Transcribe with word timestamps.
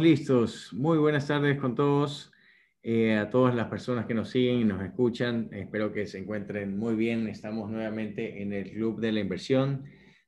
listos. 0.00 0.72
Muy 0.72 0.98
buenas 0.98 1.26
tardes 1.26 1.58
con 1.58 1.74
todos, 1.74 2.32
eh, 2.82 3.16
a 3.16 3.30
todas 3.30 3.54
las 3.54 3.68
personas 3.68 4.06
que 4.06 4.14
nos 4.14 4.30
siguen 4.30 4.60
y 4.60 4.64
nos 4.64 4.82
escuchan. 4.82 5.48
Espero 5.52 5.92
que 5.92 6.06
se 6.06 6.18
encuentren 6.18 6.78
muy 6.78 6.94
bien. 6.94 7.28
Estamos 7.28 7.70
nuevamente 7.70 8.42
en 8.42 8.52
el 8.52 8.70
Club 8.70 9.00
de 9.00 9.12
la 9.12 9.20
Inversión, 9.20 9.84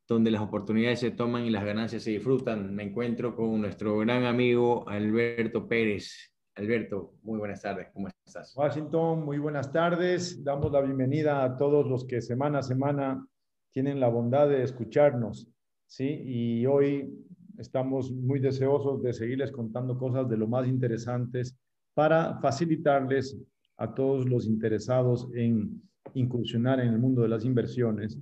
donde 0.08 0.30
las 0.30 0.40
oportunidades 0.40 1.00
se 1.00 1.10
toman 1.10 1.44
y 1.44 1.50
las 1.50 1.64
ganancias 1.64 2.02
se 2.02 2.10
disfrutan. 2.10 2.74
Me 2.74 2.84
encuentro 2.84 3.36
con 3.36 3.60
nuestro 3.60 3.98
gran 3.98 4.24
amigo 4.24 4.88
Alberto 4.88 5.68
Pérez. 5.68 6.32
Alberto, 6.56 7.14
muy 7.22 7.38
buenas 7.38 7.62
tardes. 7.62 7.88
¿Cómo 7.92 8.08
estás? 8.08 8.54
Washington, 8.56 9.24
muy 9.24 9.38
buenas 9.38 9.72
tardes. 9.72 10.42
Damos 10.42 10.72
la 10.72 10.80
bienvenida 10.80 11.44
a 11.44 11.56
todos 11.56 11.86
los 11.86 12.04
que 12.06 12.20
semana 12.20 12.58
a 12.58 12.62
semana 12.62 13.26
tienen 13.72 14.00
la 14.00 14.08
bondad 14.08 14.48
de 14.48 14.62
escucharnos. 14.62 15.48
¿sí? 15.86 16.22
Y 16.24 16.66
hoy 16.66 17.26
estamos 17.60 18.10
muy 18.10 18.40
deseosos 18.40 19.02
de 19.02 19.12
seguirles 19.12 19.52
contando 19.52 19.98
cosas 19.98 20.28
de 20.28 20.36
lo 20.36 20.48
más 20.48 20.66
interesantes 20.66 21.56
para 21.94 22.40
facilitarles 22.40 23.38
a 23.76 23.94
todos 23.94 24.28
los 24.28 24.46
interesados 24.46 25.28
en 25.34 25.82
incursionar 26.14 26.80
en 26.80 26.88
el 26.88 26.98
mundo 26.98 27.22
de 27.22 27.28
las 27.28 27.44
inversiones, 27.44 28.18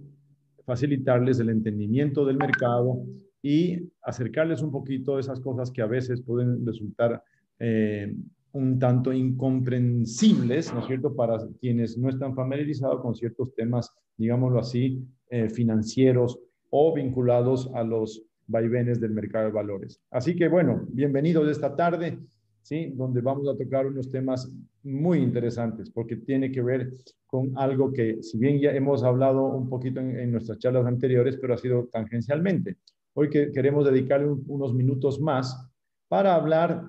facilitarles 0.67 1.39
el 1.39 1.51
entendimiento 1.51 2.25
del 2.25 2.37
mercado 2.37 3.03
y 3.41 3.89
acercarles 4.03 4.63
un 4.63 4.73
poquito 4.73 5.19
esas 5.19 5.41
cosas 5.41 5.71
que 5.71 5.83
a 5.83 5.87
veces 5.87 6.21
pueden 6.21 6.67
resultar 6.67 7.23
eh, 7.61 8.15
un 8.53 8.79
tanto 8.79 9.13
incomprensibles, 9.13 10.73
¿no 10.75 10.81
es 10.81 10.87
cierto?, 10.87 11.15
para 11.15 11.39
quienes 11.61 11.97
no 11.97 12.09
están 12.09 12.35
familiarizados 12.35 13.01
con 13.01 13.15
ciertos 13.15 13.55
temas, 13.55 13.95
digámoslo 14.17 14.59
así, 14.59 15.03
eh, 15.31 15.49
financieros 15.49 16.41
o 16.71 16.95
vinculados 16.95 17.71
a 17.75 17.85
los 17.85 18.28
vaivenes 18.49 19.01
del 19.01 19.13
mercado 19.13 19.47
de 19.47 19.53
valores. 19.53 20.01
Así 20.11 20.35
que 20.35 20.49
bueno, 20.49 20.87
bienvenidos 20.89 21.49
esta 21.49 21.77
tarde, 21.77 22.19
¿sí? 22.63 22.93
donde 22.97 23.21
vamos 23.21 23.49
a 23.49 23.57
tocar 23.57 23.87
unos 23.87 24.11
temas 24.11 24.51
muy 24.83 25.19
interesantes, 25.19 25.91
porque 25.91 26.17
tiene 26.17 26.51
que 26.51 26.63
ver 26.63 26.93
con 27.27 27.53
algo 27.57 27.93
que, 27.93 28.23
si 28.23 28.39
bien 28.39 28.59
ya 28.59 28.73
hemos 28.73 29.05
hablado 29.05 29.45
un 29.45 29.69
poquito 29.69 30.01
en, 30.01 30.33
nuestras 30.33 30.59
charlas 30.59 30.87
anteriores, 30.87 31.37
pero 31.37 31.55
ha 31.55 31.59
sido 31.59 31.89
tangencialmente. 31.93 32.79
Hoy 33.15 33.29
que 33.29 33.53
queremos 33.53 33.85
dedicarle 33.85 34.29
unos 34.47 34.75
minutos 34.75 35.21
más 35.21 35.71
para 36.09 36.35
hablar 36.35 36.85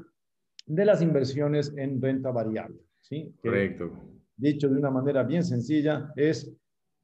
de 0.66 0.86
las 0.86 1.02
inversiones 1.02 1.74
en 1.76 2.02
renta 2.02 2.32
variable. 2.32 2.80
¿sí? 3.02 3.34
Correcto. 3.42 3.92
dicho 4.38 4.70
de 4.70 4.78
una 4.78 4.92
manera 4.92 5.24
bien 5.24 5.44
sencilla, 5.44 6.14
es 6.16 6.54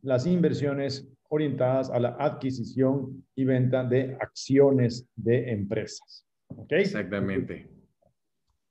las 0.02 0.26
inversiones 0.28 1.10
orientadas 1.30 1.90
a 1.90 2.00
la 2.00 2.16
adquisición 2.20 3.26
y 3.36 3.46
venta 3.46 3.84
de 3.84 4.18
acciones 4.20 5.08
de 5.16 5.52
empresas. 5.52 6.26
¿Okay? 6.48 6.82
Exactamente. 6.82 7.68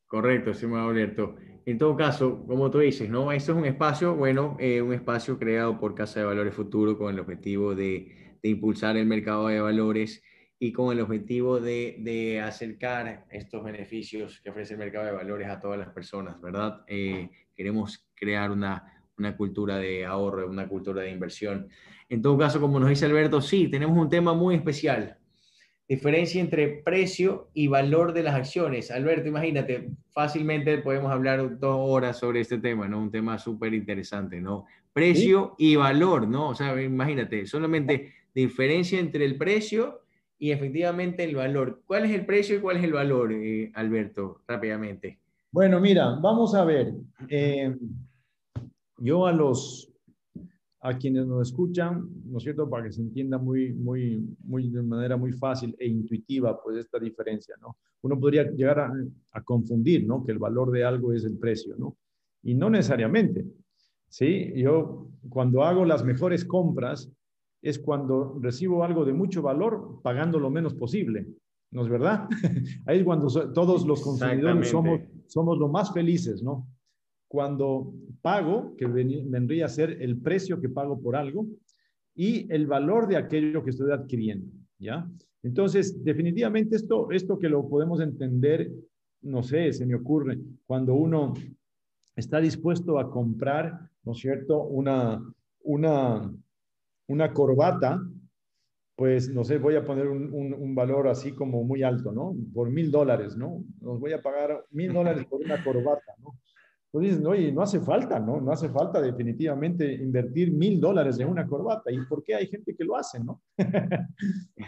Correcto, 0.06 0.50
estimado 0.50 0.90
Alberto. 0.90 1.36
En 1.66 1.78
todo 1.78 1.96
caso, 1.96 2.44
como 2.46 2.70
tú 2.70 2.78
dices, 2.78 3.08
¿no? 3.08 3.32
Esto 3.32 3.52
es 3.52 3.58
un 3.58 3.64
espacio, 3.64 4.14
bueno, 4.14 4.56
eh, 4.60 4.82
un 4.82 4.92
espacio 4.92 5.38
creado 5.38 5.80
por 5.80 5.94
Casa 5.94 6.20
de 6.20 6.26
Valores 6.26 6.54
Futuro 6.54 6.98
con 6.98 7.12
el 7.12 7.18
objetivo 7.18 7.74
de, 7.74 8.38
de 8.42 8.48
impulsar 8.48 8.96
el 8.96 9.06
mercado 9.06 9.48
de 9.48 9.60
valores 9.60 10.22
y 10.58 10.72
con 10.72 10.92
el 10.92 11.00
objetivo 11.00 11.60
de, 11.60 11.96
de, 12.00 12.40
acercar 12.40 13.26
estos 13.30 13.64
beneficios 13.64 14.40
que 14.40 14.50
ofrece 14.50 14.74
el 14.74 14.78
mercado 14.78 15.06
de 15.06 15.12
valores 15.12 15.48
a 15.48 15.60
todas 15.60 15.78
las 15.78 15.88
personas, 15.88 16.40
¿verdad? 16.40 16.84
Eh, 16.86 17.30
queremos 17.54 18.06
crear 18.14 18.50
una, 18.50 18.93
una 19.18 19.36
cultura 19.36 19.78
de 19.78 20.04
ahorro, 20.04 20.48
una 20.48 20.68
cultura 20.68 21.02
de 21.02 21.10
inversión. 21.10 21.68
En 22.08 22.22
todo 22.22 22.36
caso, 22.38 22.60
como 22.60 22.78
nos 22.80 22.88
dice 22.88 23.06
Alberto, 23.06 23.40
sí, 23.40 23.68
tenemos 23.68 23.96
un 23.96 24.08
tema 24.08 24.34
muy 24.34 24.54
especial. 24.54 25.16
Diferencia 25.88 26.40
entre 26.40 26.82
precio 26.82 27.50
y 27.52 27.66
valor 27.66 28.12
de 28.14 28.22
las 28.22 28.34
acciones. 28.34 28.90
Alberto, 28.90 29.28
imagínate, 29.28 29.90
fácilmente 30.12 30.78
podemos 30.78 31.12
hablar 31.12 31.58
dos 31.58 31.76
horas 31.78 32.18
sobre 32.18 32.40
este 32.40 32.58
tema, 32.58 32.88
¿no? 32.88 33.00
Un 33.00 33.10
tema 33.10 33.38
súper 33.38 33.74
interesante, 33.74 34.40
¿no? 34.40 34.64
Precio 34.92 35.54
y 35.58 35.76
valor, 35.76 36.26
¿no? 36.26 36.48
O 36.48 36.54
sea, 36.54 36.80
imagínate, 36.80 37.46
solamente 37.46 38.14
diferencia 38.34 38.98
entre 38.98 39.24
el 39.24 39.36
precio 39.36 40.02
y 40.38 40.52
efectivamente 40.52 41.24
el 41.24 41.36
valor. 41.36 41.82
¿Cuál 41.86 42.06
es 42.06 42.12
el 42.12 42.24
precio 42.24 42.56
y 42.56 42.60
cuál 42.60 42.78
es 42.78 42.84
el 42.84 42.92
valor, 42.92 43.32
eh, 43.32 43.70
Alberto? 43.74 44.40
Rápidamente. 44.46 45.18
Bueno, 45.50 45.80
mira, 45.80 46.18
vamos 46.20 46.54
a 46.54 46.64
ver. 46.64 46.94
Eh, 47.28 47.74
yo 49.04 49.26
a 49.26 49.32
los 49.32 49.90
a 50.80 50.98
quienes 50.98 51.26
nos 51.26 51.48
escuchan, 51.48 52.10
¿no 52.26 52.36
es 52.36 52.44
cierto? 52.44 52.68
Para 52.68 52.84
que 52.84 52.92
se 52.92 53.00
entienda 53.00 53.38
muy, 53.38 53.72
muy, 53.72 54.22
muy, 54.44 54.68
de 54.68 54.82
manera 54.82 55.16
muy 55.16 55.32
fácil 55.32 55.74
e 55.78 55.86
intuitiva, 55.86 56.60
pues 56.62 56.76
esta 56.76 56.98
diferencia, 56.98 57.54
¿no? 57.58 57.78
Uno 58.02 58.20
podría 58.20 58.50
llegar 58.50 58.80
a, 58.80 58.92
a, 59.32 59.42
confundir, 59.42 60.06
¿no? 60.06 60.22
Que 60.22 60.32
el 60.32 60.38
valor 60.38 60.70
de 60.70 60.84
algo 60.84 61.14
es 61.14 61.24
el 61.24 61.38
precio, 61.38 61.74
¿no? 61.78 61.96
Y 62.42 62.54
no 62.54 62.68
necesariamente, 62.68 63.46
¿sí? 64.08 64.52
Yo 64.56 65.08
cuando 65.30 65.64
hago 65.64 65.86
las 65.86 66.04
mejores 66.04 66.44
compras 66.44 67.10
es 67.62 67.78
cuando 67.78 68.38
recibo 68.42 68.84
algo 68.84 69.06
de 69.06 69.14
mucho 69.14 69.40
valor 69.40 70.00
pagando 70.02 70.38
lo 70.38 70.50
menos 70.50 70.74
posible, 70.74 71.26
¿no 71.70 71.82
es 71.82 71.88
verdad? 71.88 72.28
Ahí 72.84 72.98
es 72.98 73.04
cuando 73.04 73.28
todos 73.54 73.86
los 73.86 74.02
consumidores 74.02 74.68
somos, 74.68 75.00
somos 75.28 75.58
lo 75.58 75.68
más 75.68 75.94
felices, 75.94 76.42
¿no? 76.42 76.66
Cuando 77.34 77.92
pago, 78.22 78.76
que 78.76 78.86
vendría 78.86 79.66
a 79.66 79.68
ser 79.68 80.00
el 80.00 80.18
precio 80.18 80.60
que 80.60 80.68
pago 80.68 81.02
por 81.02 81.16
algo, 81.16 81.48
y 82.14 82.46
el 82.54 82.68
valor 82.68 83.08
de 83.08 83.16
aquello 83.16 83.64
que 83.64 83.70
estoy 83.70 83.90
adquiriendo, 83.90 84.52
¿ya? 84.78 85.10
Entonces, 85.42 86.04
definitivamente 86.04 86.76
esto, 86.76 87.10
esto 87.10 87.36
que 87.36 87.48
lo 87.48 87.68
podemos 87.68 88.00
entender, 88.00 88.70
no 89.22 89.42
sé, 89.42 89.72
se 89.72 89.84
me 89.84 89.96
ocurre, 89.96 90.38
cuando 90.64 90.94
uno 90.94 91.34
está 92.14 92.40
dispuesto 92.40 93.00
a 93.00 93.10
comprar, 93.10 93.80
¿no 94.04 94.12
es 94.12 94.18
cierto?, 94.18 94.62
una, 94.62 95.20
una, 95.64 96.32
una 97.08 97.32
corbata, 97.32 98.00
pues, 98.94 99.28
no 99.28 99.42
sé, 99.42 99.58
voy 99.58 99.74
a 99.74 99.84
poner 99.84 100.06
un, 100.06 100.32
un, 100.32 100.74
valor 100.76 101.08
así 101.08 101.32
como 101.32 101.64
muy 101.64 101.82
alto, 101.82 102.12
¿no? 102.12 102.32
Por 102.54 102.70
mil 102.70 102.92
dólares, 102.92 103.36
¿no? 103.36 103.64
Nos 103.80 103.98
voy 103.98 104.12
a 104.12 104.22
pagar 104.22 104.64
mil 104.70 104.92
dólares 104.92 105.26
por 105.26 105.40
una 105.40 105.64
corbata, 105.64 106.14
¿no? 106.22 106.38
Entonces, 106.94 107.20
no, 107.20 107.34
no 107.34 107.62
hace 107.62 107.80
falta, 107.80 108.20
¿no? 108.20 108.40
No 108.40 108.52
hace 108.52 108.68
falta 108.68 109.02
definitivamente 109.02 109.94
invertir 109.94 110.52
mil 110.52 110.80
dólares 110.80 111.18
en 111.18 111.28
una 111.28 111.44
corbata. 111.44 111.90
¿Y 111.90 112.00
por 112.06 112.22
qué 112.22 112.36
hay 112.36 112.46
gente 112.46 112.76
que 112.76 112.84
lo 112.84 112.96
hace, 112.96 113.18
no? 113.18 113.42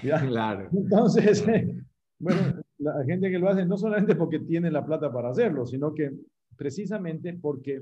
Claro. 0.01 0.69
Entonces, 0.73 1.45
bueno, 2.19 2.41
la 2.79 3.05
gente 3.05 3.31
que 3.31 3.39
lo 3.39 3.49
hace 3.49 3.65
no 3.65 3.77
solamente 3.77 4.17
porque 4.17 4.41
tiene 4.41 4.73
la 4.73 4.85
plata 4.85 5.13
para 5.13 5.31
hacerlo, 5.31 5.67
sino 5.67 5.95
que 5.95 6.11
precisamente 6.57 7.33
porque 7.35 7.81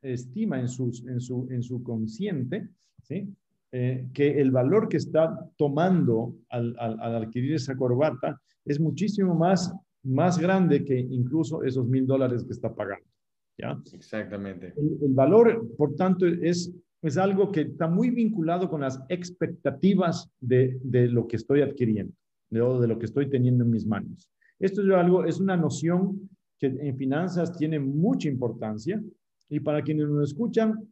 estima 0.00 0.58
en, 0.58 0.68
sus, 0.68 1.06
en, 1.06 1.20
su, 1.20 1.46
en 1.50 1.62
su 1.62 1.82
consciente, 1.82 2.70
¿sí? 3.02 3.28
Eh, 3.72 4.06
que 4.14 4.40
el 4.40 4.52
valor 4.52 4.88
que 4.88 4.96
está 4.96 5.38
tomando 5.58 6.34
al, 6.48 6.74
al, 6.78 6.98
al, 6.98 7.16
adquirir 7.24 7.56
esa 7.56 7.76
corbata 7.76 8.40
es 8.64 8.80
muchísimo 8.80 9.34
más, 9.34 9.70
más 10.02 10.38
grande 10.38 10.82
que 10.82 10.98
incluso 10.98 11.62
esos 11.62 11.86
mil 11.86 12.06
dólares 12.06 12.42
que 12.42 12.52
está 12.52 12.74
pagando. 12.74 13.06
¿Ya? 13.58 13.80
Exactamente. 13.92 14.74
El, 14.76 15.14
valor, 15.14 15.66
por 15.76 15.94
tanto, 15.94 16.26
es, 16.26 16.72
es 17.02 17.16
algo 17.16 17.50
que 17.50 17.62
está 17.62 17.88
muy 17.88 18.10
vinculado 18.10 18.68
con 18.68 18.82
las 18.82 19.00
expectativas 19.08 20.30
de, 20.40 20.78
de 20.82 21.08
lo 21.08 21.26
que 21.26 21.36
estoy 21.36 21.62
adquiriendo, 21.62 22.14
de, 22.50 22.60
de, 22.60 22.88
lo 22.88 22.98
que 22.98 23.06
estoy 23.06 23.28
teniendo 23.28 23.64
en 23.64 23.70
mis 23.70 23.86
manos. 23.86 24.30
Esto 24.58 24.82
es 24.82 24.90
algo, 24.90 25.24
es 25.24 25.40
una 25.40 25.56
noción 25.56 26.28
que 26.58 26.66
en 26.66 26.96
finanzas 26.96 27.56
tiene 27.56 27.78
mucha 27.78 28.28
importancia 28.28 29.02
y 29.48 29.60
para 29.60 29.82
quienes 29.82 30.08
nos 30.08 30.30
escuchan, 30.30 30.88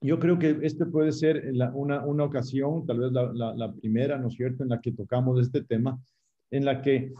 yo 0.00 0.18
creo 0.18 0.38
que 0.38 0.58
este 0.62 0.86
puede 0.86 1.12
ser 1.12 1.52
una, 1.74 2.04
una, 2.04 2.24
ocasión, 2.24 2.84
tal 2.86 3.00
vez 3.00 3.12
la, 3.12 3.32
la, 3.32 3.54
la 3.54 3.72
primera, 3.72 4.18
¿no 4.18 4.28
es 4.28 4.34
cierto?, 4.34 4.62
en 4.62 4.70
la 4.70 4.80
que 4.80 4.92
tocamos 4.92 5.40
este 5.40 5.62
tema, 5.62 6.00
en 6.50 6.64
la 6.64 6.82
que 6.82 7.12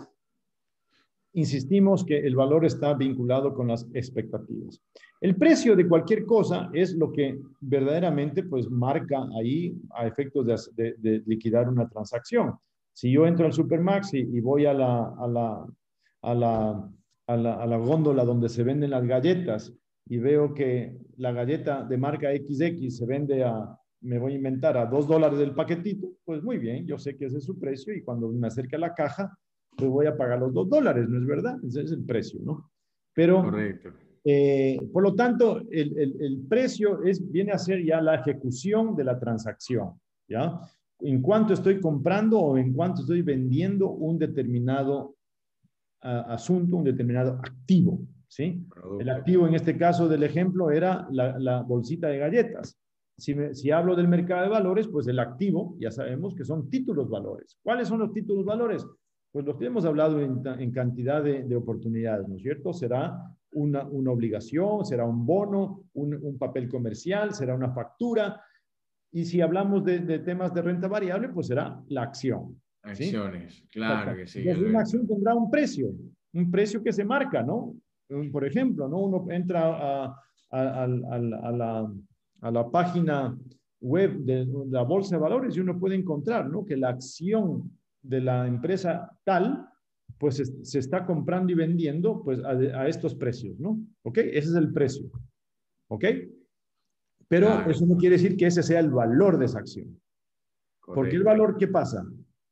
insistimos 1.34 2.04
que 2.04 2.18
el 2.18 2.36
valor 2.36 2.64
está 2.64 2.94
vinculado 2.94 3.54
con 3.54 3.68
las 3.68 3.86
expectativas. 3.94 4.80
El 5.20 5.36
precio 5.36 5.76
de 5.76 5.88
cualquier 5.88 6.26
cosa 6.26 6.68
es 6.72 6.94
lo 6.94 7.12
que 7.12 7.38
verdaderamente 7.60 8.42
pues 8.42 8.70
marca 8.70 9.26
ahí 9.38 9.74
a 9.94 10.06
efectos 10.06 10.72
de, 10.76 11.22
liquidar 11.26 11.68
una 11.68 11.88
transacción. 11.88 12.54
Si 12.92 13.10
yo 13.10 13.26
entro 13.26 13.46
al 13.46 13.52
Supermax 13.52 14.14
y, 14.14 14.40
voy 14.40 14.66
a 14.66 14.74
la, 14.74 15.14
a, 15.18 15.26
la, 15.26 15.66
a, 16.22 16.34
la, 16.34 16.90
a, 17.26 17.36
la, 17.36 17.54
a 17.54 17.66
la 17.66 17.76
góndola 17.78 18.24
donde 18.24 18.48
se 18.48 18.62
venden 18.62 18.90
las 18.90 19.06
galletas 19.06 19.72
y 20.06 20.18
veo 20.18 20.52
que 20.52 20.98
la 21.16 21.32
galleta 21.32 21.84
de 21.84 21.96
marca 21.96 22.30
XX 22.30 22.94
se 22.94 23.06
vende 23.06 23.44
a, 23.44 23.78
me 24.02 24.18
voy 24.18 24.32
a 24.32 24.36
inventar, 24.36 24.76
a 24.76 24.86
dos 24.86 25.06
dólares 25.06 25.38
del 25.38 25.54
paquetito, 25.54 26.12
pues 26.24 26.42
muy 26.42 26.58
bien, 26.58 26.86
yo 26.86 26.98
sé 26.98 27.16
que 27.16 27.26
ese 27.26 27.38
es 27.38 27.44
su 27.44 27.58
precio 27.58 27.94
y 27.94 28.02
cuando 28.02 28.28
me 28.28 28.48
acerque 28.48 28.76
a 28.76 28.80
la 28.80 28.94
caja, 28.94 29.38
pues 29.82 29.90
voy 29.92 30.06
a 30.06 30.16
pagar 30.16 30.38
los 30.38 30.54
dos 30.54 30.68
dólares, 30.68 31.08
¿no 31.08 31.18
es 31.18 31.26
verdad? 31.26 31.56
Ese 31.64 31.82
es 31.82 31.92
el 31.92 32.04
precio, 32.04 32.40
¿no? 32.42 32.70
Pero, 33.14 33.44
eh, 34.24 34.80
por 34.92 35.02
lo 35.02 35.14
tanto, 35.14 35.58
el, 35.70 35.98
el, 35.98 36.16
el, 36.20 36.46
precio 36.48 37.02
es, 37.02 37.30
viene 37.30 37.52
a 37.52 37.58
ser 37.58 37.84
ya 37.84 38.00
la 38.00 38.14
ejecución 38.14 38.94
de 38.94 39.04
la 39.04 39.18
transacción, 39.18 40.00
¿ya? 40.28 40.60
En 41.00 41.20
cuanto 41.20 41.52
estoy 41.52 41.80
comprando 41.80 42.38
o 42.38 42.56
en 42.56 42.72
cuanto 42.72 43.00
estoy 43.00 43.22
vendiendo 43.22 43.90
un 43.90 44.18
determinado 44.18 45.16
asunto, 46.02 46.76
un 46.76 46.84
determinado 46.84 47.32
activo. 47.32 48.00
¿sí? 48.28 48.64
El 48.98 49.08
activo 49.10 49.46
en 49.46 49.54
este 49.54 49.76
caso 49.76 50.08
del 50.08 50.22
ejemplo 50.22 50.70
era 50.70 51.06
la, 51.10 51.62
bolsita 51.62 52.08
de 52.08 52.18
galletas. 52.18 52.78
Si, 53.16 53.36
si, 53.54 53.70
hablo 53.70 53.94
del 53.94 54.08
mercado 54.08 54.42
de 54.42 54.48
valores, 54.48 54.88
pues 54.88 55.06
el 55.06 55.18
activo, 55.18 55.76
ya 55.78 55.90
sabemos 55.90 56.34
que 56.34 56.44
son 56.44 56.68
títulos 56.70 57.08
valores. 57.08 57.58
¿Cuáles 57.62 57.88
son 57.88 58.00
los 58.00 58.12
títulos 58.12 58.44
valores? 58.44 58.84
Pues 59.32 59.46
los 59.46 59.56
que 59.56 59.64
hemos 59.64 59.86
hablado 59.86 60.20
en, 60.20 60.70
cantidad 60.72 61.22
de, 61.22 61.56
oportunidades, 61.56 62.28
¿no 62.28 62.36
es 62.36 62.42
cierto? 62.42 62.74
Será 62.74 63.18
una, 63.52 63.82
una 63.84 64.10
obligación, 64.10 64.84
será 64.84 65.06
un 65.06 65.24
bono, 65.24 65.84
un, 65.94 66.14
un, 66.14 66.38
papel 66.38 66.68
comercial, 66.68 67.32
será 67.32 67.54
una 67.54 67.72
factura. 67.72 68.42
Y 69.10 69.24
si 69.24 69.40
hablamos 69.40 69.84
de, 69.84 70.00
de, 70.00 70.18
temas 70.18 70.52
de 70.52 70.60
renta 70.60 70.86
variable, 70.86 71.30
pues 71.30 71.46
será 71.46 71.82
la 71.88 72.02
acción. 72.02 72.60
Acciones, 72.82 73.64
claro 73.70 74.16
que 74.16 74.26
sí. 74.26 74.46
una 74.46 74.80
acción 74.80 75.06
tendrá 75.06 75.34
un 75.34 75.50
precio, 75.50 75.94
un 76.34 76.50
precio 76.50 76.82
que 76.82 76.92
se 76.92 77.04
marca, 77.04 77.42
¿no? 77.42 77.76
Por 78.30 78.44
ejemplo, 78.44 78.88
¿no? 78.88 78.98
Uno 78.98 79.24
entra 79.30 80.04
a, 80.04 80.16
a, 80.50 80.86
la, 80.86 81.90
a 82.40 82.50
la, 82.50 82.70
página 82.70 83.38
web 83.80 84.18
de 84.18 84.46
la 84.68 84.82
bolsa 84.82 85.16
de 85.16 85.22
valores 85.22 85.56
y 85.56 85.60
uno 85.60 85.78
puede 85.78 85.94
encontrar, 85.94 86.50
¿no? 86.50 86.64
Que 86.66 86.76
la 86.76 86.90
acción 86.90 87.70
de 88.02 88.20
la 88.20 88.46
empresa 88.46 89.16
tal, 89.24 89.68
pues 90.18 90.42
se 90.62 90.78
está 90.78 91.04
comprando 91.06 91.52
y 91.52 91.56
vendiendo 91.56 92.22
pues 92.22 92.40
a, 92.44 92.86
estos 92.86 93.14
precios, 93.14 93.58
¿no? 93.58 93.80
¿Ok? 94.02 94.18
Ese 94.18 94.50
es 94.50 94.54
el 94.54 94.72
precio. 94.72 95.10
¿Ok? 95.88 96.04
Pero 97.28 97.68
eso 97.70 97.86
no 97.86 97.96
quiere 97.96 98.16
decir 98.16 98.36
que 98.36 98.46
ese 98.46 98.62
sea 98.62 98.80
el 98.80 98.90
valor 98.90 99.38
de 99.38 99.46
esa 99.46 99.60
acción. 99.60 99.98
Porque 100.84 101.16
el 101.16 101.24
valor, 101.24 101.56
¿qué 101.56 101.68
pasa? 101.68 102.04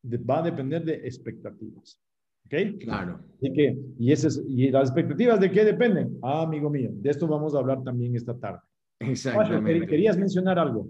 va 0.02 0.38
a 0.38 0.42
depender 0.42 0.84
de 0.84 0.94
expectativas. 0.94 2.00
¿Ok? 2.46 2.80
Claro. 2.80 3.20
Y, 3.40 3.52
que, 3.52 3.78
y, 3.98 4.12
esas, 4.12 4.42
y 4.48 4.70
las 4.70 4.88
expectativas 4.88 5.38
de 5.38 5.50
qué 5.50 5.64
dependen? 5.64 6.18
Ah, 6.22 6.42
amigo 6.42 6.70
mío, 6.70 6.90
de 6.92 7.10
esto 7.10 7.28
vamos 7.28 7.54
a 7.54 7.58
hablar 7.58 7.82
también 7.84 8.16
esta 8.16 8.36
tarde. 8.38 8.60
Exactamente. 9.00 9.86
¿Querías 9.86 10.16
mencionar 10.16 10.58
algo? 10.58 10.88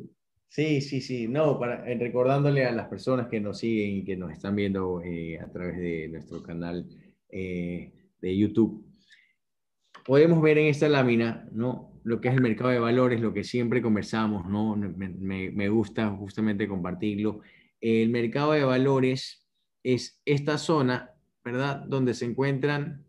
Sí, 0.51 0.83
sí, 0.83 1.01
sí. 1.01 1.29
No, 1.29 1.59
para, 1.59 1.91
eh, 1.91 1.97
recordándole 1.99 2.67
a 2.67 2.73
las 2.73 2.89
personas 2.89 3.29
que 3.29 3.41
nos 3.41 3.59
siguen 3.59 3.97
y 3.97 4.05
que 4.05 4.17
nos 4.17 4.33
están 4.33 4.55
viendo 4.55 5.01
eh, 5.03 5.39
a 5.41 5.51
través 5.51 5.79
de 5.79 6.09
nuestro 6.09 6.43
canal 6.43 6.87
eh, 7.31 7.93
de 8.21 8.37
YouTube, 8.37 8.85
podemos 10.05 10.43
ver 10.43 10.59
en 10.59 10.67
esta 10.67 10.89
lámina, 10.89 11.49
¿no? 11.53 11.99
Lo 12.03 12.21
que 12.21 12.29
es 12.29 12.35
el 12.35 12.43
mercado 12.43 12.71
de 12.71 12.79
valores, 12.79 13.21
lo 13.21 13.33
que 13.33 13.45
siempre 13.45 13.81
conversamos, 13.81 14.47
¿no? 14.47 14.77
Me, 14.77 15.51
me 15.51 15.69
gusta 15.71 16.11
justamente 16.11 16.69
compartirlo 16.69 17.41
el 17.81 18.11
mercado 18.11 18.53
de 18.53 18.65
valores 18.65 19.47
es 19.83 20.21
esta 20.25 20.59
zona, 20.59 21.15
¿verdad? 21.45 21.85
Donde 21.87 22.15
se 22.15 22.27
encuentran 22.27 23.07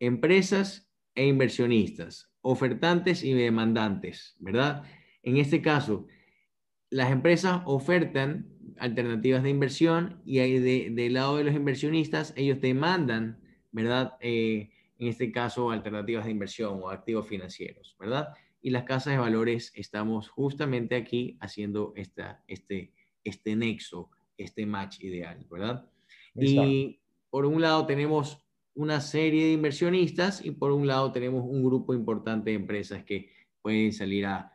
empresas 0.00 0.90
e 1.14 1.26
inversionistas, 1.26 2.30
ofertantes 2.40 3.22
y 3.22 3.34
demandantes, 3.34 4.36
¿verdad? 4.40 4.84
En 5.22 5.36
este 5.36 5.62
caso, 5.62 6.06
las 6.90 7.10
empresas 7.10 7.62
ofertan 7.64 8.48
alternativas 8.78 9.42
de 9.42 9.50
inversión 9.50 10.20
y 10.24 10.38
de, 10.38 10.90
del 10.90 11.14
lado 11.14 11.36
de 11.36 11.44
los 11.44 11.54
inversionistas, 11.54 12.34
ellos 12.36 12.60
demandan, 12.60 13.40
¿verdad? 13.70 14.16
Eh, 14.20 14.70
en 14.98 15.08
este 15.08 15.32
caso, 15.32 15.70
alternativas 15.70 16.24
de 16.24 16.30
inversión 16.30 16.80
o 16.82 16.90
activos 16.90 17.26
financieros, 17.26 17.96
¿verdad? 17.98 18.28
Y 18.60 18.70
las 18.70 18.84
casas 18.84 19.14
de 19.14 19.18
valores 19.18 19.72
estamos 19.74 20.28
justamente 20.28 20.94
aquí 20.94 21.36
haciendo 21.40 21.92
esta, 21.96 22.42
este, 22.46 22.92
este 23.24 23.56
nexo, 23.56 24.10
este 24.36 24.66
match 24.66 25.02
ideal, 25.02 25.46
¿verdad? 25.50 25.88
Y 26.34 27.00
por 27.30 27.46
un 27.46 27.60
lado 27.60 27.86
tenemos 27.86 28.44
una 28.74 29.00
serie 29.00 29.46
de 29.46 29.52
inversionistas 29.52 30.44
y 30.44 30.50
por 30.50 30.72
un 30.72 30.86
lado 30.86 31.12
tenemos 31.12 31.44
un 31.44 31.64
grupo 31.64 31.94
importante 31.94 32.50
de 32.50 32.56
empresas 32.56 33.04
que 33.04 33.30
pueden 33.60 33.92
salir 33.92 34.26
a, 34.26 34.51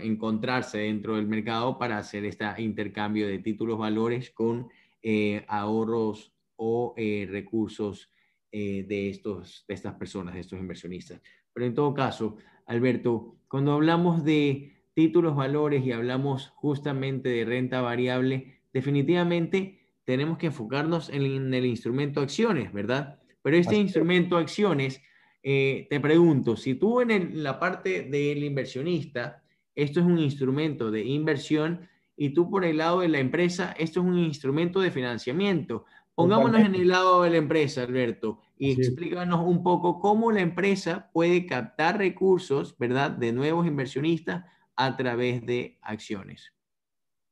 encontrarse 0.00 0.78
dentro 0.78 1.16
del 1.16 1.26
mercado 1.26 1.78
para 1.78 1.98
hacer 1.98 2.24
este 2.24 2.44
intercambio 2.58 3.26
de 3.26 3.38
títulos 3.38 3.78
valores 3.78 4.30
con 4.30 4.68
eh, 5.02 5.44
ahorros 5.48 6.32
o 6.56 6.94
eh, 6.96 7.28
recursos 7.30 8.10
eh, 8.50 8.84
de, 8.88 9.10
estos, 9.10 9.64
de 9.68 9.74
estas 9.74 9.94
personas, 9.94 10.34
de 10.34 10.40
estos 10.40 10.58
inversionistas. 10.58 11.20
Pero 11.52 11.66
en 11.66 11.74
todo 11.74 11.94
caso, 11.94 12.36
Alberto, 12.66 13.36
cuando 13.48 13.72
hablamos 13.72 14.24
de 14.24 14.76
títulos, 14.94 15.36
valores 15.36 15.84
y 15.84 15.92
hablamos 15.92 16.48
justamente 16.56 17.28
de 17.28 17.44
renta 17.44 17.82
variable, 17.82 18.60
definitivamente 18.72 19.78
tenemos 20.04 20.38
que 20.38 20.46
enfocarnos 20.46 21.08
en, 21.10 21.52
el 21.52 21.66
instrumento 21.66 22.20
acciones, 22.20 22.72
¿verdad? 22.72 23.20
Pero 23.42 23.56
este 23.56 23.76
instrumento 23.76 24.36
acciones, 24.36 25.02
eh, 25.48 25.86
te 25.88 26.00
pregunto, 26.00 26.56
si 26.56 26.74
tú 26.74 27.00
en 27.00 27.40
la 27.44 27.60
parte 27.60 28.02
del 28.02 28.42
inversionista, 28.42 29.44
esto 29.76 30.00
es 30.00 30.06
un 30.06 30.18
instrumento 30.18 30.90
de 30.90 31.04
inversión 31.04 31.88
y 32.16 32.30
tú 32.30 32.50
por 32.50 32.64
el 32.64 32.78
lado 32.78 32.98
de 32.98 33.08
la 33.08 33.20
empresa, 33.20 33.70
esto 33.78 34.00
es 34.00 34.06
un 34.06 34.18
instrumento 34.18 34.80
de 34.80 34.90
financiamiento. 34.90 35.84
Pongámonos 36.16 36.62
en 36.62 36.74
el 36.74 36.88
lado 36.88 37.22
de 37.22 37.30
la 37.30 37.36
empresa, 37.36 37.84
Alberto, 37.84 38.40
y 38.58 38.72
explícanos 38.72 39.46
un 39.46 39.62
poco 39.62 40.00
cómo 40.00 40.32
la 40.32 40.40
empresa 40.40 41.12
puede 41.12 41.46
captar 41.46 41.96
recursos, 41.96 42.76
¿verdad?, 42.76 43.12
de 43.12 43.30
nuevos 43.32 43.68
inversionistas 43.68 44.44
a 44.74 44.96
través 44.96 45.46
de 45.46 45.78
acciones. 45.80 46.52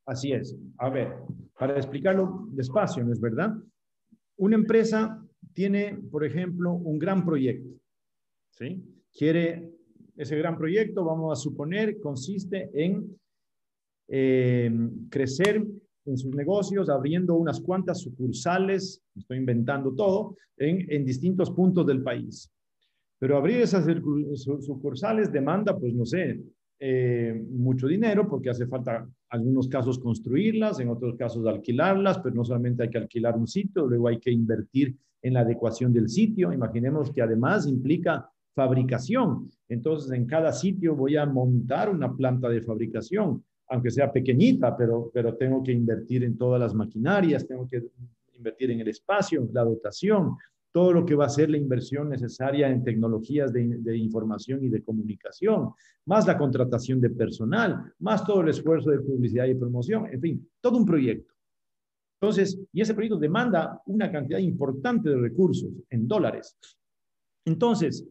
Así 0.06 0.30
es. 0.30 0.56
A 0.78 0.88
ver, 0.88 1.16
para 1.58 1.74
explicarlo 1.78 2.46
despacio, 2.52 3.02
¿no 3.02 3.12
es 3.12 3.20
verdad? 3.20 3.56
Una 4.36 4.54
empresa 4.54 5.20
tiene, 5.52 5.98
por 6.12 6.24
ejemplo, 6.24 6.74
un 6.74 6.96
gran 7.00 7.24
proyecto, 7.24 7.80
¿sí? 8.58 8.82
Quiere 9.12 9.70
ese 10.16 10.36
gran 10.36 10.56
proyecto, 10.56 11.04
vamos 11.04 11.32
a 11.32 11.40
suponer, 11.40 12.00
consiste 12.00 12.70
en 12.74 13.16
eh, 14.08 14.70
crecer 15.10 15.64
en 16.06 16.18
sus 16.18 16.34
negocios, 16.34 16.90
abriendo 16.90 17.34
unas 17.34 17.60
cuantas 17.60 18.00
sucursales, 18.00 19.02
estoy 19.16 19.38
inventando 19.38 19.94
todo, 19.94 20.36
en, 20.58 21.04
distintos 21.04 21.50
puntos 21.50 21.86
del 21.86 22.02
país. 22.02 22.50
Pero 23.18 23.36
abrir 23.38 23.62
esas 23.62 23.86
sucursales 24.34 25.32
demanda, 25.32 25.76
pues 25.76 25.94
no 25.94 26.04
sé, 26.04 26.40
eh, 26.78 27.42
mucho 27.50 27.86
dinero 27.86 28.28
porque 28.28 28.50
hace 28.50 28.66
falta 28.66 28.98
en 28.98 29.14
algunos 29.30 29.68
casos 29.68 29.98
construirlas, 29.98 30.78
en 30.80 30.90
otros 30.90 31.16
casos 31.16 31.46
alquilarlas, 31.46 32.18
pero 32.18 32.34
no 32.34 32.44
solamente 32.44 32.82
hay 32.82 32.90
que 32.90 32.98
alquilar 32.98 33.36
un 33.36 33.46
sitio, 33.46 33.86
luego 33.86 34.08
hay 34.08 34.18
que 34.18 34.30
invertir 34.30 34.94
en 35.22 35.32
la 35.32 35.40
adecuación 35.40 35.92
del 35.92 36.10
sitio. 36.10 36.52
Imaginemos 36.52 37.10
que 37.10 37.22
además 37.22 37.66
implica 37.66 38.30
fabricación. 38.54 39.50
Entonces, 39.68 40.12
en 40.12 40.26
cada 40.26 40.52
sitio 40.52 40.94
voy 40.94 41.16
a 41.16 41.26
montar 41.26 41.90
una 41.90 42.14
planta 42.14 42.48
de 42.48 42.62
fabricación, 42.62 43.44
aunque 43.68 43.90
sea 43.90 44.12
pequeñita, 44.12 44.76
pero, 44.76 45.10
pero 45.12 45.36
tengo 45.36 45.62
que 45.62 45.72
invertir 45.72 46.24
en 46.24 46.36
todas 46.36 46.60
las 46.60 46.74
maquinarias, 46.74 47.46
tengo 47.46 47.68
que 47.68 47.82
invertir 48.34 48.70
en 48.70 48.80
el 48.80 48.88
espacio, 48.88 49.48
la 49.52 49.64
dotación, 49.64 50.36
todo 50.74 50.92
lo 50.92 51.06
que 51.06 51.14
va 51.14 51.26
a 51.26 51.28
ser 51.28 51.50
la 51.50 51.56
inversión 51.56 52.08
necesaria 52.08 52.68
en 52.68 52.82
tecnologías 52.82 53.52
de, 53.52 53.96
información 53.96 54.64
y 54.64 54.68
de 54.68 54.82
comunicación, 54.82 55.70
más 56.04 56.26
la 56.26 56.36
contratación 56.36 57.00
de 57.00 57.10
personal, 57.10 57.92
más 58.00 58.24
todo 58.24 58.40
el 58.40 58.48
esfuerzo 58.48 58.90
de 58.90 58.98
publicidad 58.98 59.46
y 59.46 59.54
promoción, 59.54 60.08
en 60.12 60.20
fin, 60.20 60.50
todo 60.60 60.76
un 60.76 60.84
proyecto. 60.84 61.32
Entonces, 62.20 62.58
y 62.72 62.80
ese 62.80 62.92
proyecto 62.92 63.18
demanda 63.18 63.80
una 63.86 64.10
cantidad 64.10 64.40
importante 64.40 65.10
de 65.10 65.16
recursos 65.16 65.70
en 65.90 66.08
dólares. 66.08 66.56
Entonces, 67.44 68.04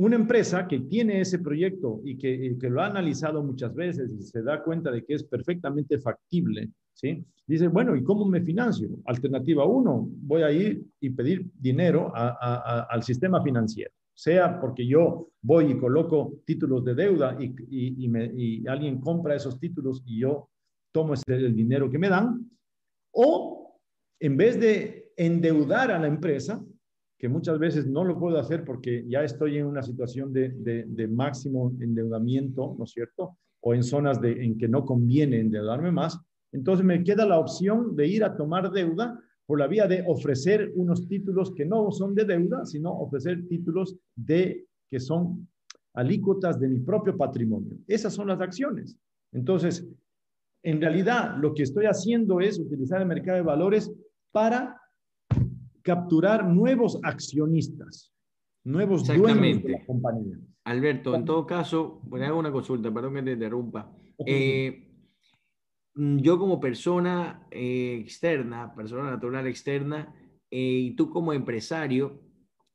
una 0.00 0.16
empresa 0.16 0.66
que 0.66 0.80
tiene 0.80 1.20
ese 1.20 1.40
proyecto 1.40 2.00
y 2.04 2.16
que, 2.16 2.56
que, 2.58 2.70
lo 2.70 2.80
ha 2.80 2.86
analizado 2.86 3.42
muchas 3.42 3.74
veces 3.74 4.10
y 4.18 4.22
se 4.22 4.42
da 4.42 4.62
cuenta 4.62 4.90
de 4.90 5.04
que 5.04 5.12
es 5.12 5.24
perfectamente 5.24 5.98
factible, 5.98 6.70
¿sí? 6.94 7.22
Dice, 7.46 7.68
bueno, 7.68 7.94
¿y 7.94 8.02
cómo 8.02 8.24
me 8.24 8.40
financio? 8.40 8.88
Alternativa 9.04 9.66
uno, 9.66 10.08
voy 10.22 10.42
a 10.42 10.50
ir 10.52 10.82
y 11.00 11.10
pedir 11.10 11.50
dinero 11.54 12.10
al 12.14 13.02
sistema 13.02 13.42
financiero, 13.42 13.90
sea 14.14 14.58
porque 14.58 14.86
yo 14.86 15.28
voy 15.42 15.72
y 15.72 15.78
coloco 15.78 16.32
títulos 16.46 16.82
de 16.82 16.94
deuda 16.94 17.36
y, 17.38 17.54
y, 17.68 18.66
alguien 18.68 19.02
compra 19.02 19.34
esos 19.34 19.60
títulos 19.60 20.02
y 20.06 20.20
yo 20.20 20.48
tomo 20.92 21.12
el 21.26 21.54
dinero 21.54 21.90
que 21.90 21.98
me 21.98 22.08
dan, 22.08 22.50
o 23.12 23.78
en 24.18 24.36
vez 24.38 24.58
de 24.58 25.12
endeudar 25.18 25.90
a 25.90 25.98
la 25.98 26.06
empresa, 26.06 26.64
que 27.20 27.28
muchas 27.28 27.58
veces 27.58 27.86
no 27.86 28.02
lo 28.02 28.18
puedo 28.18 28.38
hacer 28.38 28.64
porque 28.64 29.04
ya 29.06 29.22
estoy 29.22 29.58
en 29.58 29.66
una 29.66 29.82
situación 29.82 30.32
de, 30.32 30.48
de, 30.54 31.06
máximo 31.06 31.70
endeudamiento, 31.78 32.74
¿no 32.78 32.84
es 32.84 32.92
cierto? 32.92 33.36
O 33.60 33.74
en 33.74 33.82
zonas 33.82 34.22
de, 34.22 34.42
en 34.42 34.56
que 34.56 34.66
no 34.66 34.86
conviene 34.86 35.38
endeudarme 35.38 35.92
más, 35.92 36.18
entonces 36.50 36.84
me 36.84 37.04
queda 37.04 37.26
la 37.26 37.38
opción 37.38 37.94
de 37.94 38.06
ir 38.06 38.24
a 38.24 38.34
tomar 38.34 38.70
deuda 38.72 39.20
por 39.44 39.58
la 39.58 39.66
vía 39.66 39.86
de 39.86 40.02
ofrecer 40.06 40.72
unos 40.74 41.06
títulos 41.08 41.52
que 41.54 41.66
no 41.66 41.92
son 41.92 42.14
de 42.14 42.24
deuda, 42.24 42.64
sino 42.64 42.90
ofrecer 42.90 43.46
títulos 43.48 43.98
de 44.16 44.64
que 44.88 44.98
son 44.98 45.46
alícuotas 45.92 46.58
de 46.58 46.68
mi 46.68 46.80
propio 46.80 47.18
patrimonio. 47.18 47.76
Esas 47.86 48.14
son 48.14 48.28
las 48.28 48.40
acciones. 48.40 48.96
Entonces, 49.32 49.86
en 50.62 50.80
realidad 50.80 51.36
lo 51.38 51.52
que 51.52 51.64
estoy 51.64 51.84
haciendo 51.84 52.40
es 52.40 52.58
utilizar 52.58 53.02
el 53.02 53.08
mercado 53.08 53.36
de 53.36 53.44
valores 53.44 53.92
para 54.32 54.79
capturar 55.90 56.46
nuevos 56.46 57.00
accionistas, 57.02 58.12
nuevos 58.64 59.04
dueños 59.04 59.60
de 59.60 59.70
la 59.70 59.84
compañía. 59.84 60.38
Alberto, 60.62 61.16
en 61.16 61.24
todo 61.24 61.44
caso, 61.44 62.00
bueno, 62.04 62.26
hago 62.26 62.38
una 62.38 62.52
consulta, 62.52 62.94
perdón 62.94 63.14
que 63.14 63.22
te 63.22 63.32
interrumpa. 63.32 63.92
Eh, 64.24 64.88
yo 65.96 66.38
como 66.38 66.60
persona 66.60 67.44
eh, 67.50 67.98
externa, 68.00 68.72
persona 68.72 69.10
natural 69.10 69.48
externa, 69.48 70.14
eh, 70.48 70.60
y 70.60 70.90
tú 70.94 71.10
como 71.10 71.32
empresario, 71.32 72.20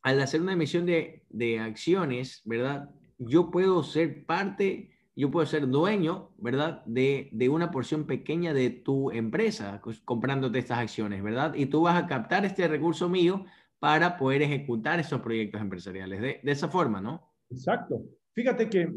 al 0.01 0.19
hacer 0.19 0.41
una 0.41 0.53
emisión 0.53 0.85
de, 0.85 1.23
de, 1.29 1.59
acciones, 1.59 2.41
¿verdad? 2.43 2.89
Yo 3.17 3.49
puedo 3.49 3.81
ser 3.81 4.25
parte, 4.25 4.94
yo 5.15 5.31
puedo 5.31 5.45
ser 5.45 5.67
dueño, 5.67 6.31
¿verdad? 6.37 6.83
De, 6.85 7.29
de 7.31 7.47
una 7.49 7.71
porción 7.71 8.05
pequeña 8.05 8.53
de 8.53 8.69
tu 8.69 9.11
empresa, 9.11 9.81
comprándote 10.03 10.59
estas 10.59 10.79
acciones, 10.79 11.23
¿verdad? 11.23 11.53
Y 11.55 11.67
tú 11.67 11.83
vas 11.83 12.01
a 12.01 12.07
captar 12.07 12.43
este 12.45 12.67
recurso 12.67 13.07
mío 13.07 13.45
para 13.79 14.17
poder 14.17 14.41
ejecutar 14.41 14.99
esos 14.99 15.21
proyectos 15.21 15.61
empresariales. 15.61 16.21
De, 16.21 16.39
de 16.43 16.51
esa 16.51 16.67
forma, 16.67 16.99
¿no? 16.99 17.31
Exacto. 17.49 18.03
Fíjate 18.33 18.69
que 18.69 18.91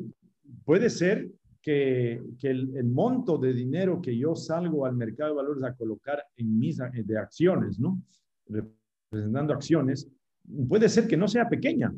puede 0.64 0.90
ser 0.90 1.30
que, 1.62 2.20
que 2.38 2.48
el, 2.48 2.76
el, 2.76 2.87
monto 2.87 3.38
de 3.38 3.52
dinero 3.52 4.00
que 4.00 4.16
yo 4.16 4.34
salgo 4.34 4.87
al 4.87 4.96
mercado 4.96 5.30
de 5.30 5.37
valores 5.37 5.62
a 5.62 5.75
colocar 5.75 6.25
en 6.37 6.58
mis 6.58 6.78
de 6.78 7.18
acciones, 7.18 7.78
¿no? 7.78 8.02
Representando 8.46 9.52
acciones, 9.52 10.08
puede 10.68 10.88
ser 10.88 11.06
que 11.06 11.16
no 11.16 11.28
sea 11.28 11.48
pequeña. 11.48 11.92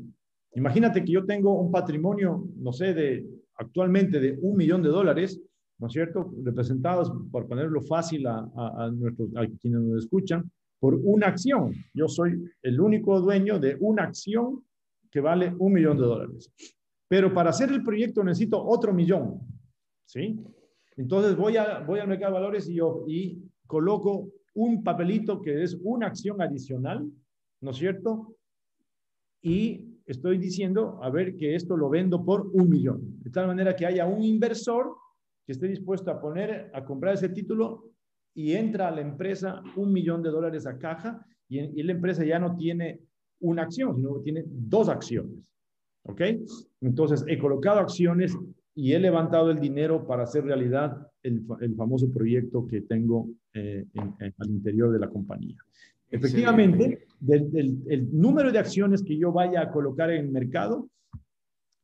Imagínate 0.54 1.04
que 1.04 1.12
yo 1.12 1.24
tengo 1.24 1.58
un 1.60 1.70
patrimonio, 1.70 2.48
no 2.56 2.72
sé, 2.72 2.92
de 2.92 3.24
actualmente 3.60 4.18
de 4.18 4.38
un 4.40 4.56
millón 4.56 4.82
de 4.82 4.88
dólares, 4.88 5.40
¿no 5.78 5.86
es 5.86 5.92
cierto? 5.92 6.32
Representados, 6.42 7.12
por 7.30 7.46
ponerlo 7.46 7.82
fácil 7.82 8.26
a, 8.26 8.90
nuestros, 8.92 9.28
a 9.36 9.46
quienes 9.60 9.80
nos 9.80 10.04
escuchan, 10.04 10.50
por 10.78 10.94
una 10.94 11.26
acción. 11.28 11.74
Yo 11.94 12.08
soy 12.08 12.42
el 12.62 12.80
único 12.80 13.20
dueño 13.20 13.58
de 13.58 13.76
una 13.80 14.04
acción 14.04 14.64
que 15.10 15.20
vale 15.20 15.54
un 15.58 15.72
millón 15.72 15.98
de 15.98 16.04
dólares. 16.04 16.50
Pero 17.06 17.34
para 17.34 17.50
hacer 17.50 17.70
el 17.70 17.82
proyecto 17.82 18.24
necesito 18.24 18.62
otro 18.64 18.94
millón, 18.94 19.40
¿sí? 20.06 20.38
Entonces 20.96 21.36
voy, 21.36 21.56
a, 21.56 21.80
voy 21.80 22.00
al 22.00 22.08
mercado 22.08 22.34
de 22.34 22.40
valores 22.40 22.68
y, 22.68 22.74
yo, 22.74 23.04
y 23.06 23.42
coloco 23.66 24.30
un 24.54 24.82
papelito 24.82 25.40
que 25.40 25.62
es 25.62 25.78
una 25.82 26.06
acción 26.06 26.40
adicional, 26.40 27.10
¿no 27.60 27.70
es 27.70 27.76
cierto? 27.76 28.36
Y 29.42 29.89
estoy 30.12 30.38
diciendo, 30.38 30.98
a 31.02 31.10
ver, 31.10 31.36
que 31.36 31.54
esto 31.54 31.76
lo 31.76 31.88
vendo 31.88 32.24
por 32.24 32.48
un 32.52 32.68
millón. 32.68 33.20
De 33.22 33.30
tal 33.30 33.46
manera 33.46 33.76
que 33.76 33.86
haya 33.86 34.06
un 34.06 34.22
inversor 34.22 34.94
que 35.46 35.52
esté 35.52 35.68
dispuesto 35.68 36.10
a 36.10 36.20
poner, 36.20 36.70
a 36.74 36.84
comprar 36.84 37.14
ese 37.14 37.28
título 37.28 37.92
y 38.34 38.52
entra 38.52 38.88
a 38.88 38.90
la 38.90 39.00
empresa 39.00 39.62
un 39.76 39.92
millón 39.92 40.22
de 40.22 40.30
dólares 40.30 40.66
a 40.66 40.78
caja 40.78 41.24
y, 41.48 41.58
y 41.58 41.82
la 41.82 41.92
empresa 41.92 42.24
ya 42.24 42.38
no 42.38 42.56
tiene 42.56 43.00
una 43.40 43.62
acción, 43.62 43.96
sino 43.96 44.14
que 44.14 44.22
tiene 44.22 44.44
dos 44.46 44.88
acciones. 44.88 45.44
¿Ok? 46.04 46.20
Entonces, 46.80 47.24
he 47.28 47.38
colocado 47.38 47.80
acciones 47.80 48.36
y 48.74 48.92
he 48.92 48.98
levantado 48.98 49.50
el 49.50 49.60
dinero 49.60 50.06
para 50.06 50.22
hacer 50.22 50.44
realidad 50.44 51.06
el, 51.22 51.44
famoso 51.76 52.10
proyecto 52.10 52.66
que 52.66 52.82
tengo 52.82 53.28
eh, 53.52 53.84
al 54.38 54.48
interior 54.48 54.90
de 54.90 54.98
la 54.98 55.08
compañía. 55.08 55.56
Efectivamente, 56.10 57.06
del, 57.20 57.50
del, 57.50 57.78
el 57.88 58.08
número 58.12 58.50
de 58.50 58.58
acciones 58.58 59.02
que 59.02 59.16
yo 59.16 59.32
vaya 59.32 59.62
a 59.62 59.70
colocar 59.70 60.10
en 60.10 60.26
el 60.26 60.30
mercado, 60.30 60.88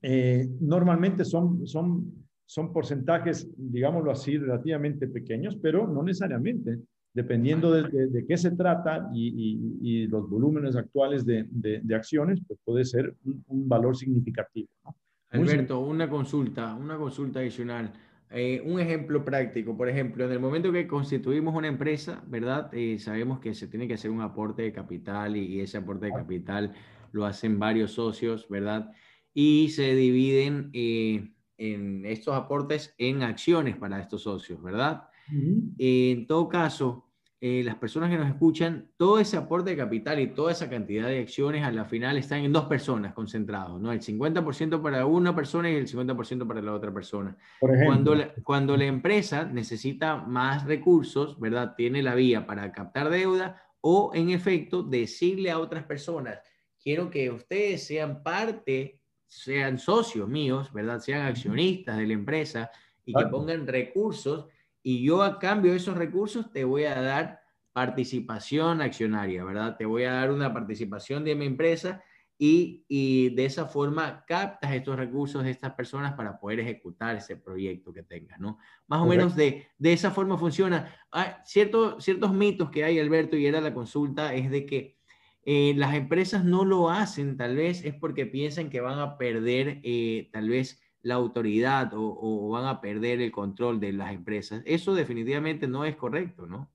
eh, 0.03 0.49
normalmente 0.61 1.25
son, 1.25 1.67
son, 1.67 2.27
son 2.45 2.73
porcentajes, 2.73 3.49
digámoslo 3.57 4.11
así, 4.11 4.37
relativamente 4.37 5.09
pequeños, 5.09 5.57
pero 5.57 5.87
no 5.87 6.03
necesariamente 6.03 6.79
dependiendo 7.17 7.73
de, 7.73 7.89
de, 7.89 8.09
de, 8.09 8.27
qué 8.27 8.37
se 8.37 8.51
trata 8.51 9.09
y, 9.15 9.29
y, 9.29 9.79
y 9.81 10.07
los 10.07 10.29
volúmenes 10.29 10.77
actuales 10.77 11.25
de, 11.25 11.47
de, 11.51 11.95
acciones, 11.95 12.43
pues 12.47 12.61
puede 12.63 12.85
ser 12.85 13.15
un, 13.25 13.43
un 13.47 13.67
valor 13.67 13.97
significativo. 13.97 14.69
¿no? 14.85 14.95
Alberto, 15.31 15.81
una 15.81 16.11
consulta, 16.11 16.75
una 16.75 16.99
consulta 16.99 17.41
adicional. 17.41 17.91
Eh, 18.39 18.61
un 18.67 18.79
ejemplo 18.79 19.25
práctico, 19.25 19.75
por 19.75 19.89
ejemplo, 19.89 20.27
en 20.27 20.33
el 20.33 20.39
momento 20.39 20.71
que 20.71 20.87
constituimos 20.87 21.55
una 21.55 21.69
empresa, 21.69 22.23
¿verdad? 22.27 22.69
Eh, 22.75 22.99
sabemos 22.99 23.41
que 23.41 23.55
se 23.55 23.67
tiene 23.67 23.89
que 23.89 23.95
hacer 23.95 24.11
un 24.11 24.21
aporte 24.21 24.61
de 24.61 24.75
capital 24.75 25.37
y, 25.39 25.47
y, 25.47 25.61
ese 25.61 25.79
aporte 25.79 26.05
de 26.05 26.13
capital 26.13 26.75
lo 27.13 27.25
hacen 27.25 27.59
varios 27.59 27.93
socios, 27.93 28.47
¿verdad? 28.51 28.93
Y 29.33 29.71
se 29.71 29.95
dividen 29.95 30.69
eh, 30.75 31.31
en 31.57 32.05
estos 32.05 32.35
aportes 32.35 32.95
en 32.99 33.23
acciones 33.23 33.79
para 33.79 34.03
estos 34.03 34.25
socios, 34.25 34.63
¿verdad? 34.63 35.09
Uh 35.33 35.35
-huh. 35.35 35.75
en 35.79 36.27
todo 36.27 36.47
caso, 36.47 37.06
eh, 37.39 37.63
las 37.63 37.75
personas 37.77 38.09
que 38.09 38.17
nos 38.17 38.29
escuchan, 38.29 38.89
todo 38.97 39.19
ese 39.19 39.37
aporte 39.37 39.71
de 39.71 39.77
capital 39.77 40.19
y 40.21 40.29
toda 40.29 40.53
esa 40.53 40.71
cantidad 40.71 41.07
de 41.07 41.21
acciones 41.21 41.65
a 41.65 41.71
la 41.71 41.85
final 41.85 42.17
están 42.17 42.41
en 42.41 42.53
dos 42.53 42.65
personas 42.65 43.13
concentrados, 43.13 43.79
¿no? 43.79 43.93
El 43.93 44.01
50% 44.01 44.81
para 44.81 45.05
una 45.05 45.37
persona 45.37 45.71
y 45.71 45.75
el 45.75 45.87
50% 45.87 46.49
para 46.49 46.63
la 46.63 46.73
otra 46.73 46.95
persona. 46.95 47.37
Cuando 47.61 48.15
la, 48.15 48.33
cuando 48.43 48.75
la 48.75 48.87
empresa 48.87 49.45
necesita 49.45 50.17
más 50.17 50.65
recursos, 50.65 51.39
¿verdad? 51.39 51.75
Tiene 51.77 52.03
la 52.03 52.15
vía 52.15 52.47
para 52.47 52.73
captar 52.73 53.11
deuda 53.11 53.63
o, 53.83 54.13
en 54.15 54.31
efecto, 54.31 54.83
decirle 54.83 55.51
a 55.51 55.59
otras 55.59 55.85
personas, 55.85 56.39
quiero 56.83 57.11
que 57.11 57.31
ustedes 57.31 57.87
sean 57.87 58.23
parte, 58.23 59.03
sean 59.27 59.79
socios 59.79 60.27
míos, 60.27 60.73
¿verdad? 60.73 61.01
Sean 61.01 61.27
accionistas 61.27 61.99
de 61.99 62.07
la 62.07 62.15
empresa 62.15 62.71
y 63.05 63.13
que 63.13 63.27
pongan 63.27 63.67
recursos 63.67 64.47
y 64.89 65.03
yo 65.03 65.25
a 65.25 65.41
cambio 65.41 65.73
de 65.73 65.79
esos 65.79 65.97
recursos 65.97 66.53
te 66.53 66.63
voy 66.63 66.85
a 66.85 67.01
dar 67.01 67.41
participación 67.73 68.81
accionaria, 68.81 69.43
¿verdad? 69.43 69.77
Te 69.77 69.85
voy 69.85 70.05
a 70.05 70.13
dar 70.13 70.31
una 70.31 70.55
participación 70.55 71.25
de 71.25 71.35
mi 71.35 71.45
empresa 71.45 72.05
y, 72.39 72.85
y, 72.87 73.31
de 73.31 73.47
esa 73.47 73.67
forma 73.67 74.25
captas 74.29 74.73
estos 74.73 74.95
recursos 74.95 75.43
de 75.43 75.51
estas 75.51 75.73
personas 75.73 76.13
para 76.13 76.39
poder 76.39 76.61
ejecutar 76.61 77.17
ese 77.17 77.37
proyecto 77.37 77.93
que 77.93 78.05
tengas, 78.05 78.39
¿no? 78.39 78.59
Más 78.87 79.01
o 79.01 79.07
menos 79.07 79.35
de, 79.35 79.67
de 79.77 79.93
esa 79.93 80.13
forma 80.13 80.39
funciona. 80.39 80.95
Hay 81.11 81.31
cierto, 81.45 82.01
ciertos 82.01 82.33
mitos 82.33 82.71
que 82.71 82.85
hay, 82.85 83.01
Alberto, 83.01 83.37
y 83.37 83.45
era 83.45 83.61
la 83.61 83.75
consulta, 83.75 84.35
es 84.35 84.53
de 84.53 84.67
que 84.67 84.99
eh, 85.43 85.75
las 85.77 85.97
empresas 85.97 86.45
no 86.45 86.65
lo 86.65 86.91
hacen, 86.91 87.37
tal 87.37 87.57
vez 87.57 87.85
es 87.85 87.95
porque 87.95 88.25
piensan 88.25 88.71
que 88.71 88.81
van 88.81 89.01
a 89.01 89.19
perder, 89.19 89.81
eh, 89.83 90.31
tal 90.33 90.49
vez, 90.49 90.81
la 91.07 91.15
autoridad 91.15 91.93
o, 91.95 92.49
van 92.49 92.67
a 92.67 92.81
perder 92.81 93.21
el 93.21 93.31
control 93.31 93.79
de 93.79 93.93
las 93.93 94.13
empresas. 94.13 94.61
Eso 94.67 94.93
definitivamente 94.93 95.69
no 95.69 95.85
es 95.85 95.95
correcto, 95.95 96.47
¿no? 96.47 96.69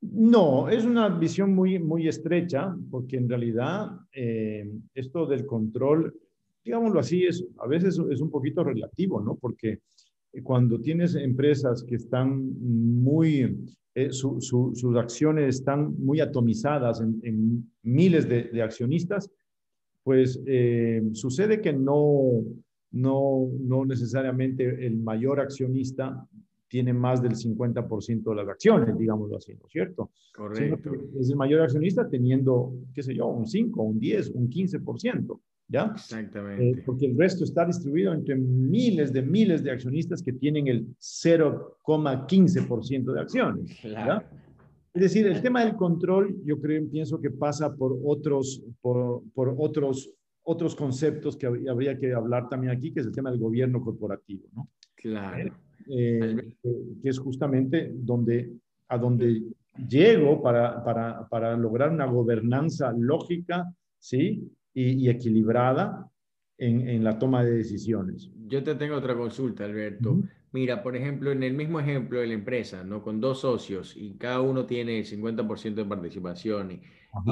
No, 0.00 0.68
es 0.68 0.84
una 0.84 1.08
visión 1.08 1.54
muy, 1.54 1.78
muy 1.78 2.08
estrecha, 2.08 2.76
porque 2.90 3.16
en 3.16 3.28
realidad 3.28 4.00
eh, 4.12 4.68
esto 4.94 5.26
del 5.26 5.46
control, 5.46 6.12
digámoslo 6.64 6.98
así, 6.98 7.24
es, 7.24 7.46
a 7.58 7.68
veces 7.68 8.00
es 8.10 8.20
un 8.20 8.30
poquito 8.30 8.64
relativo, 8.64 9.20
¿no? 9.20 9.36
Porque 9.36 9.78
cuando 10.42 10.80
tienes 10.80 11.14
empresas 11.14 11.84
que 11.84 11.94
están 11.94 12.52
muy, 12.60 13.56
eh, 13.94 14.10
su, 14.10 14.40
su, 14.40 14.72
sus 14.74 14.96
acciones 14.96 15.56
están 15.56 15.94
muy 15.98 16.18
atomizadas 16.18 17.00
en, 17.00 17.72
miles 17.82 18.28
de, 18.28 18.42
de, 18.44 18.60
accionistas, 18.60 19.30
pues 20.02 20.40
eh, 20.46 21.02
sucede 21.12 21.60
que 21.60 21.72
no, 21.72 22.42
no, 22.96 23.48
no 23.60 23.84
necesariamente 23.84 24.86
el 24.86 24.96
mayor 24.96 25.40
accionista 25.40 26.26
tiene 26.68 26.92
más 26.92 27.22
del 27.22 27.32
50% 27.32 28.24
de 28.24 28.34
las 28.34 28.48
acciones, 28.48 28.98
digámoslo 28.98 29.36
así, 29.36 29.54
¿no 29.54 29.66
es 29.66 29.72
cierto? 29.72 30.10
Correcto. 30.34 30.90
Es 31.18 31.30
el 31.30 31.36
mayor 31.36 31.62
accionista 31.62 32.08
teniendo, 32.08 32.74
qué 32.94 33.02
sé 33.02 33.14
yo, 33.14 33.26
un 33.26 33.46
5, 33.46 33.82
un 33.82 34.00
10, 34.00 34.30
un 34.30 34.50
15%, 34.50 35.40
¿ya? 35.68 35.92
Exactamente. 35.94 36.70
Eh, 36.70 36.82
porque 36.84 37.06
el 37.06 37.16
resto 37.16 37.44
está 37.44 37.64
distribuido 37.64 38.12
entre 38.12 38.34
miles 38.34 39.12
de 39.12 39.22
miles 39.22 39.62
de 39.62 39.70
accionistas 39.70 40.20
que 40.22 40.32
tienen 40.32 40.66
el 40.66 40.88
0,15% 40.98 43.12
de 43.12 43.20
acciones, 43.20 43.78
claro. 43.80 44.26
Es 44.92 45.02
decir, 45.02 45.26
el 45.26 45.42
tema 45.42 45.62
del 45.62 45.76
control, 45.76 46.42
yo 46.44 46.58
creo, 46.58 46.88
pienso 46.88 47.20
que 47.20 47.30
pasa 47.30 47.76
por 47.76 47.98
otros, 48.02 48.64
por, 48.80 49.22
por 49.34 49.54
otros 49.58 50.10
otros 50.48 50.76
conceptos 50.76 51.36
que 51.36 51.46
habría 51.46 51.98
que 51.98 52.14
hablar 52.14 52.48
también 52.48 52.72
aquí, 52.72 52.92
que 52.92 53.00
es 53.00 53.06
el 53.06 53.12
tema 53.12 53.30
del 53.30 53.40
gobierno 53.40 53.80
corporativo, 53.80 54.48
¿no? 54.54 54.68
Claro. 54.94 55.54
Eh, 55.88 56.54
que 57.02 57.08
es 57.08 57.18
justamente 57.18 57.92
donde, 57.94 58.52
a 58.88 58.96
donde 58.96 59.42
llego 59.88 60.40
para, 60.42 60.82
para, 60.84 61.28
para 61.28 61.56
lograr 61.56 61.90
una 61.90 62.06
gobernanza 62.06 62.92
lógica, 62.96 63.72
¿sí? 63.98 64.48
Y, 64.72 65.04
y 65.04 65.08
equilibrada 65.08 66.08
en, 66.58 66.88
en, 66.88 67.02
la 67.02 67.18
toma 67.18 67.44
de 67.44 67.52
decisiones. 67.52 68.30
Yo 68.46 68.62
te 68.62 68.76
tengo 68.76 68.96
otra 68.96 69.16
consulta, 69.16 69.64
Alberto. 69.64 70.12
Uh 70.12 70.16
-huh. 70.22 70.30
Mira, 70.52 70.82
por 70.82 70.96
ejemplo, 70.96 71.32
en 71.32 71.42
el 71.42 71.54
mismo 71.54 71.80
ejemplo 71.80 72.20
de 72.20 72.28
la 72.28 72.34
empresa, 72.34 72.84
¿no? 72.84 73.02
Con 73.02 73.20
dos 73.20 73.40
socios 73.40 73.94
y 73.96 74.14
cada 74.14 74.40
uno 74.40 74.64
tiene 74.64 75.00
el 75.00 75.04
50% 75.04 75.74
de 75.74 75.84
participación 75.84 76.70
y, 76.70 76.80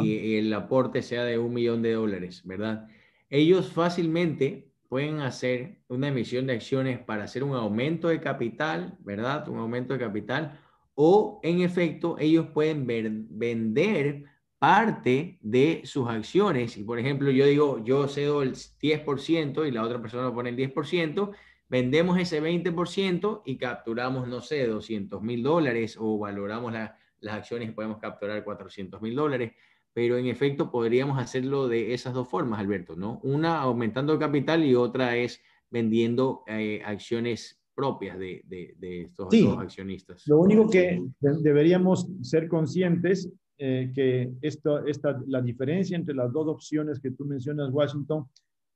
y, 0.02 0.37
el 0.37 0.52
aporte 0.52 1.00
sea 1.00 1.25
de 1.25 1.38
un 1.38 1.54
millón 1.54 1.80
de 1.80 1.92
dólares, 1.92 2.42
¿verdad? 2.44 2.88
Ellos 3.34 3.72
fácilmente 3.72 4.70
pueden 4.88 5.18
hacer 5.18 5.80
una 5.88 6.06
emisión 6.06 6.46
de 6.46 6.52
acciones 6.52 7.00
para 7.00 7.24
hacer 7.24 7.42
un 7.42 7.56
aumento 7.56 8.06
de 8.06 8.20
capital, 8.20 8.96
¿verdad? 9.00 9.48
Un 9.48 9.58
aumento 9.58 9.92
de 9.92 9.98
capital. 9.98 10.60
O, 10.94 11.40
en 11.42 11.60
efecto, 11.60 12.16
ellos 12.20 12.46
pueden 12.54 12.86
vender 12.86 14.22
parte 14.56 15.40
de 15.42 15.82
sus 15.84 16.08
acciones. 16.08 16.76
Y 16.76 16.84
por 16.84 17.00
ejemplo, 17.00 17.32
yo 17.32 17.44
digo, 17.46 17.84
yo 17.84 18.06
cedo 18.06 18.42
el 18.42 18.52
10% 18.52 19.66
y 19.66 19.72
la 19.72 19.82
otra 19.82 20.00
persona 20.00 20.32
pone 20.32 20.50
el 20.50 20.56
10%, 20.56 21.32
vendemos 21.68 22.16
ese 22.20 22.40
20% 22.40 23.42
y 23.44 23.56
capturamos, 23.58 24.28
no 24.28 24.42
sé, 24.42 24.64
200 24.64 25.20
mil 25.22 25.42
dólares 25.42 25.96
o 25.98 26.20
valoramos 26.20 26.72
las 26.72 27.34
acciones 27.34 27.68
y 27.68 27.72
podemos 27.72 27.98
capturar 27.98 28.44
400 28.44 29.02
mil 29.02 29.16
dólares. 29.16 29.54
Pero 29.94 30.18
en 30.18 30.26
efecto 30.26 30.70
podríamos 30.70 31.18
hacerlo 31.18 31.68
de 31.68 31.94
esas 31.94 32.12
dos 32.12 32.28
formas, 32.28 32.60
Alberto, 32.60 32.96
¿no? 32.96 33.20
Una 33.22 33.60
aumentando 33.60 34.12
el 34.12 34.18
capital 34.18 34.64
y 34.64 34.74
otra 34.74 35.16
es 35.16 35.40
vendiendo 35.70 36.42
eh, 36.46 36.82
acciones 36.84 37.60
propias 37.74 38.18
de, 38.18 38.42
de, 38.46 39.02
estos 39.02 39.28
dos 39.30 39.58
accionistas. 39.58 40.26
Lo 40.26 40.40
único 40.40 40.68
que 40.68 41.02
deberíamos 41.20 42.08
ser 42.22 42.48
conscientes 42.48 43.28
eh, 43.56 43.92
que 43.94 44.32
esto, 44.40 44.84
esta, 44.84 45.20
la 45.26 45.40
diferencia 45.40 45.96
entre 45.96 46.14
las 46.14 46.32
dos 46.32 46.48
opciones 46.48 46.98
que 46.98 47.12
tú 47.12 47.24
mencionas, 47.24 47.70
Washington, 47.72 48.26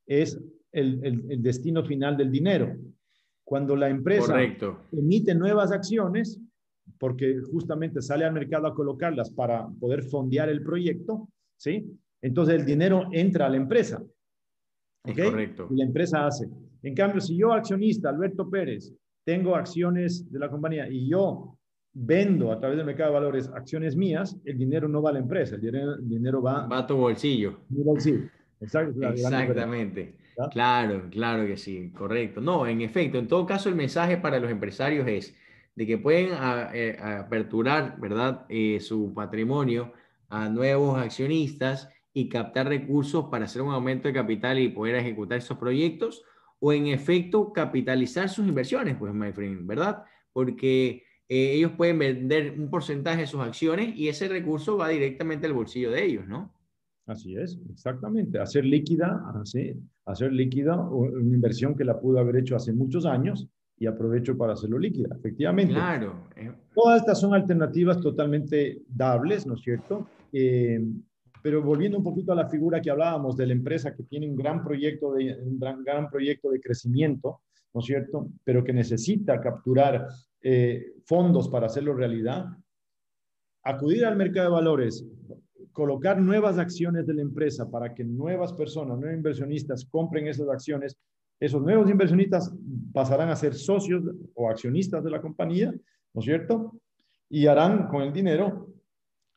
es 0.05 0.39
el, 0.71 1.03
el, 1.03 1.41
destino 1.43 1.83
final 1.83 2.15
del 2.15 2.31
dinero. 2.31 2.75
Cuando 3.43 3.75
la 3.75 3.89
empresa 3.89 4.37
emite 4.91 5.35
nuevas 5.35 5.71
acciones, 5.71 6.39
porque 6.99 7.39
justamente 7.51 8.01
sale 8.01 8.25
al 8.25 8.33
mercado 8.33 8.67
a 8.67 8.75
colocarlas 8.75 9.31
para 9.31 9.67
poder 9.79 10.03
fondear 10.03 10.49
el 10.49 10.61
proyecto, 10.61 11.29
¿sí? 11.57 11.89
Entonces 12.21 12.59
el 12.59 12.65
dinero 12.65 13.07
entra 13.11 13.45
a 13.45 13.49
la 13.49 13.57
empresa. 13.57 14.03
¿Ok? 15.07 15.17
Correcto. 15.23 15.67
Y 15.71 15.77
la 15.77 15.85
empresa 15.85 16.27
hace. 16.27 16.47
En 16.83 16.93
cambio, 16.93 17.21
si 17.21 17.37
yo, 17.37 17.53
accionista, 17.53 18.09
Alberto 18.09 18.49
Pérez, 18.49 18.93
tengo 19.25 19.55
acciones 19.55 20.29
de 20.29 20.39
la 20.39 20.49
compañía 20.49 20.89
y 20.89 21.09
yo 21.09 21.57
vendo 21.93 22.51
a 22.51 22.59
través 22.59 22.77
del 22.77 22.85
mercado 22.85 23.11
de 23.11 23.19
valores 23.19 23.49
acciones 23.49 23.95
mías, 23.95 24.37
el 24.45 24.57
dinero 24.57 24.87
no 24.87 25.01
va 25.01 25.09
a 25.11 25.13
la 25.13 25.19
empresa, 25.19 25.55
el 25.55 25.61
dinero, 26.01 26.41
va, 26.41 26.67
va 26.67 26.79
a 26.79 26.87
tu 26.87 26.97
bolsillo. 26.97 27.61
Mi 27.69 27.83
bolsillo. 27.83 28.29
Exactamente. 28.59 30.15
Claro, 30.51 31.09
claro 31.09 31.45
que 31.45 31.57
sí, 31.57 31.91
correcto. 31.91 32.39
No, 32.39 32.65
en 32.67 32.81
efecto, 32.81 33.17
en 33.17 33.27
todo 33.27 33.45
caso 33.45 33.69
el 33.69 33.75
mensaje 33.75 34.17
para 34.17 34.39
los 34.39 34.49
empresarios 34.49 35.07
es 35.07 35.35
de 35.79 35.87
que 35.87 35.97
pueden 35.97 36.31
eh, 36.73 36.97
aperturar, 37.01 37.97
¿verdad?, 38.01 38.45
eh, 38.49 38.81
su 38.81 39.13
patrimonio 39.13 39.93
a 40.27 40.49
nuevos 40.49 40.99
accionistas 40.99 41.87
y 42.13 42.27
captar 42.27 42.67
recursos 42.67 43.27
para 43.31 43.45
hacer 43.45 43.61
un 43.61 43.71
aumento 43.71 44.09
de 44.09 44.13
capital 44.13 44.59
y 44.59 44.67
poder 44.67 44.95
ejecutar 44.95 45.37
esos 45.37 45.57
proyectos 45.57 46.21
o 46.59 46.73
en 46.73 46.87
efecto 46.87 47.53
capitalizar 47.53 48.27
sus 48.27 48.45
inversiones, 48.45 48.97
pues, 48.97 49.13
my 49.13 49.31
¿verdad? 49.61 50.03
Porque 50.33 51.03
eh, 51.29 51.53
ellos 51.53 51.71
pueden 51.77 51.97
vender 51.97 52.59
un 52.59 52.69
porcentaje 52.69 53.21
de 53.21 53.27
sus 53.27 53.39
acciones 53.39 53.95
y 53.95 54.09
ese 54.09 54.27
recurso 54.27 54.75
va 54.75 54.89
directamente 54.89 55.47
al 55.47 55.53
bolsillo 55.53 55.91
de 55.91 56.03
ellos, 56.03 56.27
¿no? 56.27 56.53
Así 57.05 57.37
es, 57.37 57.57
exactamente. 57.71 58.37
Hacer 58.37 58.65
líquida, 58.65 59.23
hacer, 59.41 59.77
hacer 60.03 60.33
líquida 60.33 60.77
una 60.77 61.33
inversión 61.33 61.73
que 61.73 61.85
la 61.85 61.97
pudo 62.01 62.19
haber 62.19 62.35
hecho 62.35 62.57
hace 62.57 62.73
muchos 62.73 63.05
años 63.05 63.47
y 63.79 63.87
aprovecho 63.87 64.37
para 64.37 64.53
hacerlo 64.53 64.77
líquida, 64.77 65.15
efectivamente. 65.15 65.73
Claro. 65.73 66.27
Eh. 66.35 66.51
Todas 66.75 67.01
estas 67.01 67.19
son 67.19 67.33
alternativas 67.33 67.99
totalmente 68.01 68.81
dables, 68.87 69.47
¿no 69.47 69.55
es 69.55 69.61
cierto? 69.61 70.07
Eh, 70.33 70.81
pero 71.41 71.63
volviendo 71.63 71.97
un 71.97 72.03
poquito 72.03 72.33
a 72.33 72.35
la 72.35 72.49
figura 72.49 72.81
que 72.81 72.91
hablábamos 72.91 73.37
de 73.37 73.47
la 73.47 73.53
empresa 73.53 73.95
que 73.95 74.03
tiene 74.03 74.29
un 74.29 74.35
gran 74.35 74.61
proyecto 74.63 75.13
de, 75.13 75.37
un 75.41 75.57
gran, 75.57 75.83
gran 75.83 76.09
proyecto 76.09 76.51
de 76.51 76.59
crecimiento, 76.59 77.39
¿no 77.73 77.79
es 77.79 77.85
cierto? 77.85 78.27
Pero 78.43 78.63
que 78.63 78.73
necesita 78.73 79.39
capturar 79.39 80.07
eh, 80.41 80.93
fondos 81.05 81.47
para 81.47 81.67
hacerlo 81.67 81.93
realidad, 81.93 82.47
acudir 83.63 84.05
al 84.05 84.17
mercado 84.17 84.49
de 84.49 84.55
valores, 84.55 85.05
colocar 85.71 86.19
nuevas 86.19 86.57
acciones 86.57 87.07
de 87.07 87.13
la 87.13 87.21
empresa 87.21 87.69
para 87.69 87.93
que 87.93 88.03
nuevas 88.03 88.51
personas, 88.51 88.97
nuevos 88.97 89.15
inversionistas 89.15 89.85
compren 89.85 90.27
esas 90.27 90.49
acciones, 90.49 90.97
esos 91.39 91.61
nuevos 91.61 91.89
inversionistas 91.89 92.53
pasarán 92.93 93.29
a 93.29 93.35
ser 93.35 93.53
socios 93.53 94.03
o 94.33 94.49
accionistas 94.49 95.03
de 95.03 95.11
la 95.11 95.21
compañía, 95.21 95.71
¿no 96.13 96.19
es 96.19 96.25
cierto? 96.25 96.79
Y 97.29 97.47
harán 97.47 97.87
con 97.87 98.01
el 98.01 98.11
dinero 98.11 98.73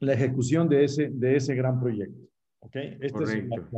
la 0.00 0.14
ejecución 0.14 0.68
de 0.68 0.84
ese, 0.84 1.10
de 1.10 1.36
ese 1.36 1.54
gran 1.54 1.80
proyecto. 1.80 2.20
¿Ok? 2.60 2.76
Es 3.00 3.12
la, 3.12 3.68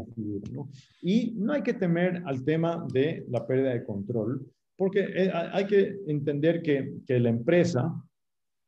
¿no? 0.52 0.68
Y 1.00 1.32
no 1.36 1.52
hay 1.54 1.62
que 1.62 1.74
temer 1.74 2.22
al 2.26 2.44
tema 2.44 2.86
de 2.92 3.24
la 3.28 3.46
pérdida 3.46 3.70
de 3.70 3.84
control, 3.84 4.46
porque 4.76 5.00
eh, 5.00 5.30
hay 5.32 5.66
que 5.66 6.00
entender 6.06 6.62
que, 6.62 6.96
que 7.06 7.18
la 7.18 7.30
empresa 7.30 7.94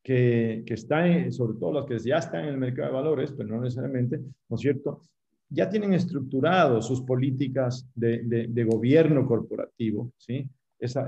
que, 0.02 0.62
que, 0.66 0.74
está, 0.74 1.04
sobre 1.30 1.58
todo 1.58 1.72
las 1.72 1.86
que 1.86 1.98
ya 1.98 2.18
están 2.18 2.44
en 2.44 2.54
el 2.54 2.58
mercado 2.58 2.88
de 2.88 2.94
valores, 2.94 3.32
pero 3.32 3.48
no 3.48 3.60
necesariamente, 3.60 4.18
¿no 4.48 4.54
es 4.54 4.60
cierto? 4.60 5.02
Ya 5.48 5.68
tienen 5.68 5.94
estructurado 5.94 6.82
sus 6.82 7.02
políticas 7.02 7.88
de, 7.94 8.64
gobierno 8.68 9.26
corporativo, 9.26 10.12
¿sí? 10.16 10.48
Esa, 10.78 11.06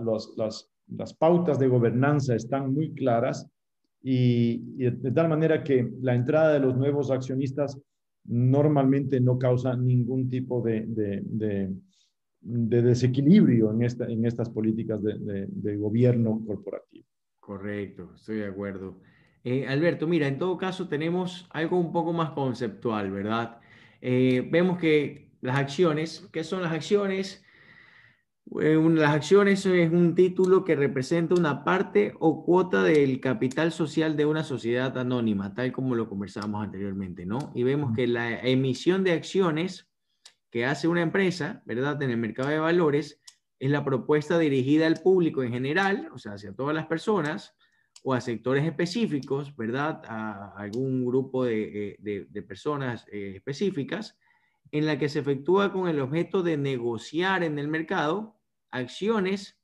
los, 0.00 0.34
las, 0.36 1.14
pautas 1.14 1.58
de 1.58 1.68
gobernanza 1.68 2.34
están 2.34 2.72
muy 2.72 2.92
claras 2.94 3.46
y, 4.02 4.58
de 4.78 5.12
tal 5.12 5.28
manera 5.28 5.62
que 5.62 5.92
la 6.00 6.14
entrada 6.14 6.54
de 6.54 6.60
los 6.60 6.76
nuevos 6.76 7.10
accionistas 7.10 7.78
normalmente 8.24 9.20
no 9.20 9.38
causa 9.38 9.76
ningún 9.76 10.28
tipo 10.28 10.62
de, 10.62 10.84
de, 10.86 11.72
de 12.40 12.82
desequilibrio 12.82 13.72
en, 13.72 13.82
esta, 13.82 14.06
en 14.06 14.24
estas 14.24 14.48
políticas 14.48 15.02
de, 15.02 15.46
de, 15.48 15.76
gobierno 15.76 16.42
corporativo. 16.46 17.06
Correcto, 17.38 18.12
estoy 18.14 18.38
de 18.38 18.46
acuerdo. 18.46 19.00
Eh, 19.44 19.66
Alberto, 19.66 20.06
mira, 20.06 20.26
en 20.26 20.38
todo 20.38 20.56
caso 20.56 20.88
tenemos 20.88 21.48
algo 21.50 21.78
un 21.78 21.92
poco 21.92 22.12
más 22.12 22.30
conceptual, 22.30 23.10
¿verdad? 23.10 23.58
Eh, 24.00 24.48
vemos 24.50 24.78
que 24.78 25.30
las 25.40 25.56
acciones, 25.56 26.28
¿qué 26.32 26.44
son 26.44 26.62
las 26.62 26.72
acciones? 26.72 27.44
Eh, 28.60 28.76
las 28.94 29.14
acciones 29.14 29.64
es 29.64 29.92
un 29.92 30.14
título 30.14 30.64
que 30.64 30.74
representa 30.74 31.34
una 31.34 31.62
parte 31.62 32.14
o 32.18 32.44
cuota 32.44 32.82
del 32.82 33.20
capital 33.20 33.70
social 33.70 34.16
de 34.16 34.26
una 34.26 34.42
sociedad 34.42 34.96
anónima, 34.98 35.54
tal 35.54 35.72
como 35.72 35.94
lo 35.94 36.08
conversábamos 36.08 36.64
anteriormente, 36.64 37.26
¿no? 37.26 37.52
Y 37.54 37.62
vemos 37.62 37.94
que 37.94 38.06
la 38.06 38.40
emisión 38.40 39.04
de 39.04 39.12
acciones 39.12 39.88
que 40.50 40.66
hace 40.66 40.88
una 40.88 41.02
empresa, 41.02 41.62
¿verdad? 41.64 42.02
En 42.02 42.10
el 42.10 42.16
mercado 42.16 42.48
de 42.48 42.58
valores, 42.58 43.20
es 43.60 43.70
la 43.70 43.84
propuesta 43.84 44.38
dirigida 44.38 44.86
al 44.86 45.00
público 45.00 45.42
en 45.42 45.52
general, 45.52 46.08
o 46.12 46.18
sea, 46.18 46.32
hacia 46.32 46.54
todas 46.54 46.74
las 46.74 46.86
personas 46.86 47.54
o 48.02 48.14
a 48.14 48.20
sectores 48.20 48.64
específicos, 48.64 49.54
¿verdad? 49.56 50.02
A 50.06 50.54
algún 50.56 51.04
grupo 51.04 51.44
de, 51.44 51.98
eh, 52.04 52.42
personas 52.42 53.06
eh, 53.12 53.34
específicas, 53.36 54.18
en 54.72 54.86
la 54.86 54.98
que 54.98 55.08
se 55.08 55.18
efectúa 55.18 55.72
con 55.72 55.88
el 55.88 56.00
objeto 56.00 56.42
de 56.42 56.56
negociar 56.56 57.42
en 57.42 57.58
el 57.58 57.68
mercado 57.68 58.40
acciones, 58.70 59.58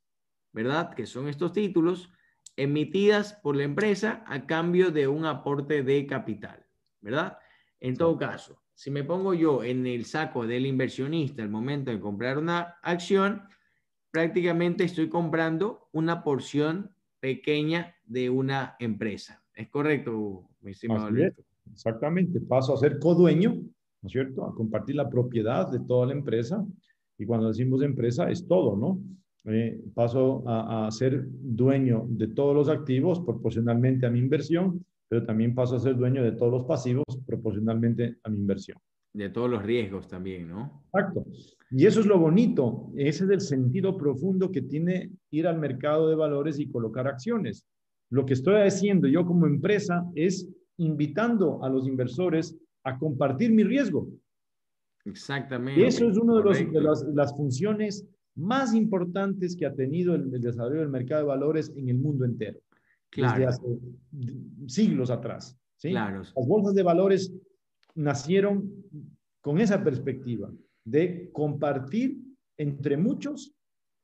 ¿verdad? 0.53 0.95
Que 0.95 1.07
son 1.07 1.29
estos 1.29 1.53
títulos 1.53 2.11
emitidas 2.57 3.35
por 3.43 3.57
la 3.57 3.65
empresa 3.65 4.25
a 4.27 4.47
cambio 4.47 4.91
de 4.91 5.07
un 5.07 5.25
aporte 5.25 5.83
de 5.83 6.07
capital, 6.07 6.67
¿verdad? 7.01 7.39
En 7.81 7.97
todo 7.97 8.17
caso, 8.17 8.63
si 8.75 8.91
me 8.91 9.05
pongo 9.05 9.35
yo 9.35 9.63
en 9.63 9.87
el 9.87 10.05
saco 10.05 10.47
del 10.47 10.67
inversionista 10.67 11.43
al 11.43 11.51
momento 11.51 11.91
de 11.91 12.01
comprar 12.01 12.39
una 12.39 12.79
acción, 12.83 13.49
prácticamente 14.11 14.85
estoy 14.85 15.09
comprando 15.09 15.89
una 15.93 16.23
porción 16.25 16.95
pequeña 17.21 17.96
de 18.07 18.31
una 18.31 18.77
empresa. 18.79 19.43
¿Es 19.55 19.69
correcto, 19.69 20.49
mi 20.63 20.73
estimado 20.73 21.09
Exactamente. 21.73 22.41
Paso 22.41 22.75
a 22.75 22.77
ser 22.77 22.99
codueño, 22.99 23.51
¿no 23.51 24.07
es 24.07 24.13
cierto? 24.13 24.47
A 24.47 24.55
compartir 24.55 24.97
la 24.97 25.09
propiedad 25.09 25.71
de 25.71 25.81
toda 25.81 26.07
la 26.07 26.13
empresa. 26.13 26.65
Y 27.19 27.27
cuando 27.27 27.49
decimos 27.49 27.83
empresa, 27.83 28.31
es 28.31 28.47
todo, 28.47 28.77
¿no? 28.77 29.01
Eh, 29.45 29.81
paso 29.95 30.43
a, 30.47 30.87
a 30.87 30.91
ser 30.91 31.27
dueño 31.29 32.07
de 32.09 32.29
todos 32.29 32.55
los 32.55 32.69
activos 32.69 33.21
proporcionalmente 33.21 34.07
a 34.07 34.11
mi 34.11 34.19
inversión 34.19 34.85
pero 35.09 35.25
también 35.25 35.55
paso 35.55 35.77
a 35.77 35.81
ser 35.81 35.97
dueño 35.97 36.23
de 36.23 36.33
todos 36.33 36.53
los 36.53 36.65
pasivos 36.65 37.05
proporcionalmente 37.27 38.17
a 38.23 38.29
mi 38.29 38.39
inversión. 38.39 38.79
De 39.13 39.31
todos 39.31 39.49
los 39.49 39.63
riesgos 39.63 40.09
también, 40.09 40.49
¿no? 40.49 40.83
Exacto. 40.93 41.25
Y 41.71 41.87
eso 41.87 42.01
es 42.01 42.07
lo 42.07 42.19
bonito, 42.19 42.93
ese 42.97 43.25
es 43.25 43.31
el 43.31 43.41
sentido 43.41 43.97
profundo 43.97 44.53
que 44.53 44.63
tiene 44.63 45.11
ir 45.31 45.47
al 45.47 45.59
mercado 45.59 46.09
de 46.09 46.15
valores 46.15 46.59
y 46.59 46.71
colocar 46.71 47.07
acciones. 47.07 47.67
Lo 48.11 48.25
que 48.25 48.35
estoy 48.35 48.63
haciendo 48.63 49.09
yo 49.09 49.25
como 49.25 49.47
empresa 49.47 50.05
es 50.15 50.49
invitando 50.79 51.63
a 51.65 51.69
los 51.69 51.87
inversores 51.87 52.57
a 52.85 52.99
compartir 52.99 53.53
mi 53.53 53.65
riesgo. 53.65 54.09
Exactamente. 55.05 55.81
Y 55.81 55.85
eso 55.85 56.09
es 56.09 56.17
una 56.17 56.41
de, 56.41 56.67
de 56.67 56.81
las, 56.81 57.05
las, 57.15 57.37
funciones 57.37 58.07
más 58.35 58.75
importantes 58.75 59.57
que 59.57 59.67
ha 59.67 59.75
tenido 59.75 60.15
el, 60.15 60.33
el 60.35 60.41
desarrollo 60.41 60.81
del 60.81 60.89
mercado 60.89 61.23
de 61.23 61.29
valores 61.29 61.73
en 61.77 61.89
el 61.89 61.97
mundo 61.97 62.25
entero 62.25 62.61
desde 63.15 63.47
hace 63.47 63.79
siglos 64.67 65.11
atrás. 65.11 65.59
¿sí? 65.77 65.91
Las 65.91 66.33
bolsas 66.35 66.75
de 66.75 66.83
valores 66.83 67.33
nacieron 67.95 68.71
con 69.41 69.61
esa 69.61 69.83
perspectiva 69.83 70.51
de 70.85 71.31
compartir 71.33 72.19
entre 72.59 72.97
muchos 72.97 73.53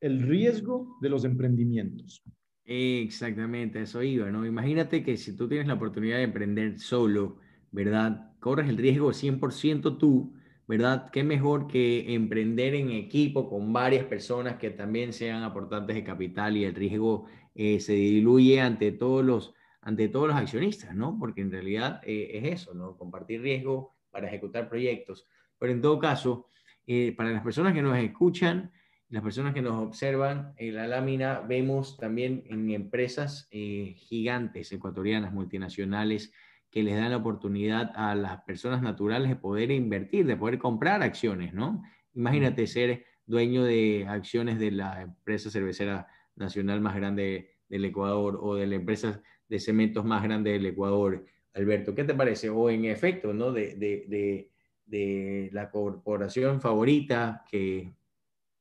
el 0.01 0.21
riesgo 0.21 0.97
de 1.01 1.09
los 1.09 1.25
emprendimientos. 1.25 2.23
Exactamente, 2.65 3.81
eso 3.81 4.01
iba, 4.03 4.31
¿no? 4.31 4.45
Imagínate 4.45 5.03
que 5.03 5.17
si 5.17 5.35
tú 5.35 5.49
tienes 5.49 5.67
la 5.67 5.73
oportunidad 5.73 6.17
de 6.17 6.23
emprender 6.23 6.79
solo, 6.79 7.37
¿verdad? 7.71 8.31
Corres 8.39 8.69
el 8.69 8.77
riesgo 8.77 9.11
100% 9.11 9.97
tú, 9.97 10.33
¿verdad? 10.65 11.09
Qué 11.11 11.23
mejor 11.25 11.67
que 11.67 12.13
emprender 12.13 12.73
en 12.75 12.91
equipo 12.91 13.49
con 13.49 13.73
varias 13.73 14.05
personas 14.05 14.55
que 14.57 14.69
también 14.69 15.11
sean 15.11 15.43
aportantes 15.43 15.93
de 15.95 16.05
capital 16.05 16.55
y 16.55 16.63
el 16.63 16.73
riesgo 16.73 17.25
eh, 17.53 17.81
se 17.81 17.93
diluye 17.93 18.61
ante 18.61 18.91
todos 18.93 19.25
los 19.25 19.53
ante 19.81 20.07
todos 20.07 20.29
los 20.29 20.37
accionistas, 20.37 20.95
¿no? 20.95 21.17
Porque 21.19 21.41
en 21.41 21.51
realidad 21.51 21.99
eh, 22.05 22.31
es 22.41 22.61
eso, 22.61 22.73
¿no? 22.73 22.95
Compartir 22.97 23.41
riesgo 23.41 23.97
para 24.09 24.27
ejecutar 24.27 24.69
proyectos. 24.69 25.27
Pero 25.59 25.73
en 25.73 25.81
todo 25.81 25.99
caso, 25.99 26.47
eh, 26.87 27.13
para 27.17 27.31
las 27.31 27.43
personas 27.43 27.73
que 27.73 27.81
nos 27.81 27.97
escuchan, 27.97 28.71
las 29.13 29.21
personas 29.21 29.53
que 29.53 29.61
nos 29.61 29.75
observan 29.75 30.55
en 30.57 30.73
la 30.73 30.87
lámina, 30.87 31.39
vemos 31.41 31.97
también 31.97 32.43
en 32.47 32.71
empresas 32.71 33.47
gigantes 33.51 34.71
ecuatorianas, 34.71 35.31
multinacionales, 35.31 36.33
que 36.71 36.81
les 36.81 36.95
dan 36.95 37.11
la 37.11 37.17
oportunidad 37.17 37.91
a 37.93 38.15
las 38.15 38.41
personas 38.41 38.81
naturales 38.81 39.29
de 39.29 39.35
poder 39.35 39.69
invertir, 39.69 40.25
de 40.25 40.35
poder 40.35 40.57
comprar 40.57 41.03
acciones, 41.03 41.53
¿no? 41.53 41.83
Imagínate 42.15 42.65
ser 42.65 43.05
dueño 43.27 43.63
de 43.63 44.07
acciones 44.09 44.57
de 44.57 44.71
la 44.71 45.03
empresa 45.03 45.51
cervecera 45.51 46.07
nacional 46.35 46.81
más 46.81 46.95
grande 46.95 47.51
del 47.69 47.85
Ecuador 47.85 48.39
o 48.41 48.55
de 48.55 48.65
la 48.65 48.75
empresa 48.75 49.21
de 49.47 49.59
cementos 49.59 50.03
más 50.03 50.23
grande 50.23 50.53
del 50.53 50.65
Ecuador. 50.65 51.23
Alberto, 51.53 51.93
¿qué 51.93 52.03
te 52.03 52.15
parece? 52.15 52.49
O 52.49 52.67
en 52.67 52.85
efecto, 52.85 53.31
¿no? 53.31 53.51
De, 53.51 53.75
de, 53.75 54.49
de 54.87 55.49
la 55.51 55.69
corporación 55.69 56.59
favorita 56.59 57.45
que 57.47 57.93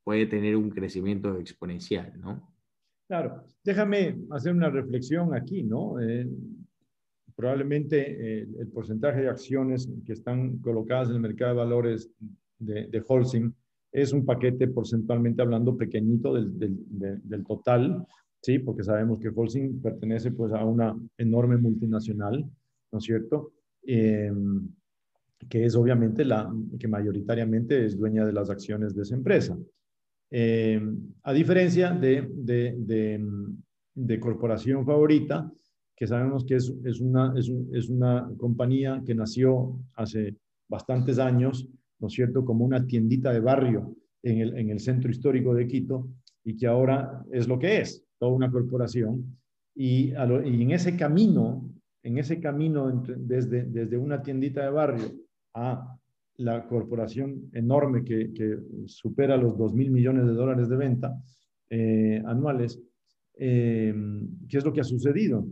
puede 0.05 0.27
tener 0.27 0.57
un 0.57 0.71
crecimiento 0.71 1.39
exponencial, 1.39 2.13
¿no? 2.21 2.53
Claro, 3.09 3.45
déjame 3.63 4.19
hacer 4.31 4.53
una 4.53 4.71
reflexión 4.71 5.35
aquí, 5.35 5.63
¿no? 5.63 6.01
Eh, 6.01 6.29
probablemente 7.37 8.41
eh, 8.41 8.49
el 8.59 8.69
porcentaje 8.69 9.23
de 9.23 9.29
acciones 9.29 9.89
que 10.07 10.13
están 10.13 10.59
colocadas 10.59 11.09
en 11.09 11.17
el 11.17 11.21
mercado 11.21 11.53
de 11.53 11.59
valores 11.59 12.11
de, 12.59 12.87
de 12.87 13.05
Holcim 13.07 13.53
es 13.93 14.13
un 14.13 14.25
paquete 14.25 14.69
porcentualmente 14.69 15.43
hablando 15.43 15.77
pequeñito 15.77 16.33
del, 16.33 17.45
total, 17.47 18.07
¿sí? 18.41 18.59
Porque 18.59 18.83
sabemos 18.83 19.21
que 19.21 19.31
Holcim 19.35 19.81
pertenece 19.83 20.33
pues 20.33 20.53
a 20.53 20.65
una 20.65 20.97
enorme 21.19 21.59
multinacional, 21.59 22.51
¿no 22.91 22.99
es 22.99 23.05
cierto? 23.05 23.53
Eh, 23.87 24.33
que 25.49 25.65
es 25.67 25.75
obviamente 25.75 26.25
la 26.25 26.51
que 26.79 26.89
mayoritariamente 26.89 27.85
es 27.85 27.99
dueña 27.99 28.25
de 28.25 28.33
las 28.33 28.49
acciones 28.49 28.95
de 28.95 29.03
esa 29.03 29.15
empresa. 29.15 29.59
Eh, 30.35 30.81
a 31.25 31.33
diferencia 31.35 31.91
de, 31.91 32.27
de, 32.33 33.21
de, 33.95 34.19
corporación 34.19 34.87
favorita, 34.87 35.53
que 35.95 36.07
sabemos 36.07 36.47
que 36.47 36.57
es, 36.57 36.73
es, 36.87 37.01
una, 37.01 37.35
es, 37.37 37.91
una 37.91 38.33
compañía 38.39 39.03
que 39.05 39.15
nació 39.15 39.79
hace 39.95 40.35
bastantes 40.71 41.19
años, 41.19 41.69
¿no 42.01 42.07
es 42.07 42.15
cierto?, 42.15 42.47
como 42.47 42.65
una 42.65 42.87
tiendita 42.87 43.31
de 43.31 43.41
barrio 43.41 43.95
en 44.23 44.39
el, 44.39 44.57
en 44.57 44.71
el 44.71 44.81
centro 44.81 45.11
histórico 45.11 45.55
de 45.55 45.67
Quito 45.67 46.09
y 46.45 46.57
que 46.57 46.67
ahora 46.67 47.23
es 47.31 47.47
lo 47.47 47.59
que 47.59 47.83
es, 47.83 48.03
toda 48.19 48.33
una 48.33 48.51
corporación. 48.51 49.39
Y, 49.75 50.13
en 50.13 50.71
ese 50.71 50.97
camino, 50.97 51.71
en 52.03 52.17
ese 52.17 52.41
camino 52.41 53.05
desde, 53.19 53.65
desde 53.65 53.99
una 53.99 54.23
tiendita 54.23 54.65
de 54.65 54.71
barrio 54.71 55.13
a 55.55 55.99
la 56.43 56.67
corporación 56.67 57.51
enorme 57.53 58.05
que, 58.05 58.33
que 58.33 58.59
supera 58.87 59.37
los 59.37 59.57
2 59.57 59.75
mil 59.75 59.91
millones 59.91 60.27
de 60.27 60.33
dólares 60.33 60.69
de 60.69 60.77
venta 60.77 61.17
eh, 61.71 62.23
anuales, 62.27 62.81
eh, 63.35 63.95
¿qué 64.49 64.59
es 64.59 64.65
lo 64.65 64.73
que 64.73 64.81
ha 64.81 64.85
sucedido? 64.85 65.47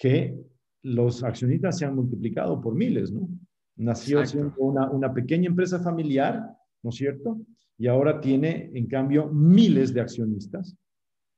que 0.00 0.34
los 0.82 1.22
accionistas 1.22 1.78
se 1.78 1.84
han 1.84 1.94
multiplicado 1.94 2.58
por 2.58 2.74
miles, 2.74 3.12
¿no? 3.12 3.28
Nació 3.76 4.24
siendo 4.24 4.54
una, 4.56 4.90
una, 4.90 5.12
pequeña 5.12 5.48
empresa 5.48 5.78
familiar, 5.78 6.42
¿no 6.82 6.88
es 6.88 6.96
cierto? 6.96 7.38
Y 7.76 7.86
ahora 7.86 8.20
tiene, 8.20 8.70
en 8.74 8.86
cambio, 8.86 9.28
miles 9.28 9.92
de 9.92 10.00
accionistas, 10.00 10.74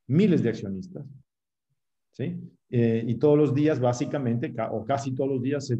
miles 0.06 0.44
de 0.44 0.50
accionistas, 0.50 1.04
¿sí? 2.12 2.40
Eh, 2.70 3.04
y 3.06 3.16
todos 3.16 3.36
los 3.36 3.54
días, 3.54 3.80
básicamente, 3.80 4.54
o 4.70 4.84
casi 4.84 5.12
todos 5.14 5.30
los 5.30 5.42
días, 5.42 5.66
se, 5.66 5.78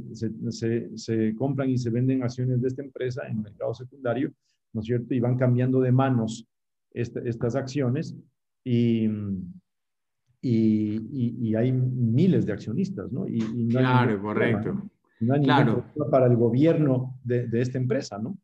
se, 0.50 0.98
se, 0.98 1.34
compran 1.34 1.70
y 1.70 1.78
se 1.78 1.90
venden 1.90 2.22
acciones 2.22 2.60
de 2.60 2.68
esta 2.68 2.82
empresa 2.82 3.26
en 3.26 3.36
el 3.36 3.42
mercado 3.44 3.72
secundario, 3.72 4.32
¿no 4.72 4.80
es 4.80 4.86
cierto? 4.86 5.14
Y 5.14 5.20
van 5.20 5.38
cambiando 5.38 5.80
de 5.80 5.92
manos 5.92 6.46
este, 6.92 7.26
estas 7.28 7.54
acciones 7.56 8.14
y 8.64 9.08
y, 10.44 11.36
y, 11.40 11.54
hay 11.54 11.70
miles 11.70 12.44
de 12.46 12.52
accionistas, 12.52 13.12
¿no? 13.12 13.28
Y, 13.28 13.38
no 13.38 13.78
claro, 13.78 14.20
correcto. 14.20 14.90
No 15.20 15.34
hay 15.34 15.42
claro. 15.42 15.84
para 16.10 16.26
el 16.26 16.36
gobierno 16.36 17.16
de, 17.22 17.46
de, 17.46 17.60
esta 17.62 17.78
empresa, 17.78 18.18
¿no? 18.18 18.36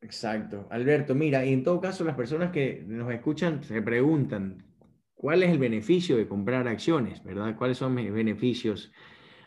Exacto. 0.00 0.66
Alberto, 0.70 1.14
mira, 1.14 1.46
y 1.46 1.52
en 1.52 1.62
todo 1.62 1.80
caso 1.80 2.02
las 2.02 2.16
personas 2.16 2.50
que 2.50 2.84
nos 2.88 3.10
escuchan 3.12 3.62
se 3.62 3.80
preguntan, 3.82 4.64
¿cuál 5.14 5.42
es 5.42 5.50
el 5.50 5.58
beneficio 5.58 6.16
de 6.16 6.28
comprar 6.28 6.68
acciones, 6.68 7.22
verdad? 7.24 7.56
¿Cuáles 7.56 7.78
son 7.78 7.94
mis 7.94 8.12
beneficios? 8.12 8.92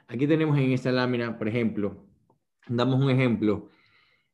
Aquí 0.08 0.28
tenemos 0.28 0.58
en 0.58 0.72
esta 0.72 0.92
lámina, 0.92 1.38
por 1.38 1.48
ejemplo, 1.48 2.06
damos 2.68 3.04
un 3.04 3.10
ejemplo. 3.10 3.70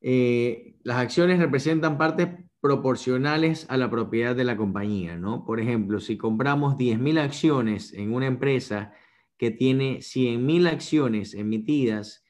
Eh, 0.02 0.76
las 0.84 0.98
acciones 0.98 1.40
representan 1.40 1.98
parte 1.98 2.50
proporcionales 2.64 3.66
a 3.70 3.76
la 3.76 3.90
propiedad 3.90 4.36
de 4.36 4.46
la 4.46 4.56
compañía, 4.56 5.18
¿no? 5.18 5.46
Por 5.46 5.60
ejemplo, 5.60 6.00
si 6.00 6.18
compramos 6.18 6.78
10.000 6.78 7.20
acciones 7.20 7.94
en 7.94 8.14
una 8.14 8.28
empresa 8.28 8.94
que 9.38 9.52
tiene 9.52 9.98
100.000 9.98 10.68
acciones 10.68 11.34
emitidas, 11.34 12.24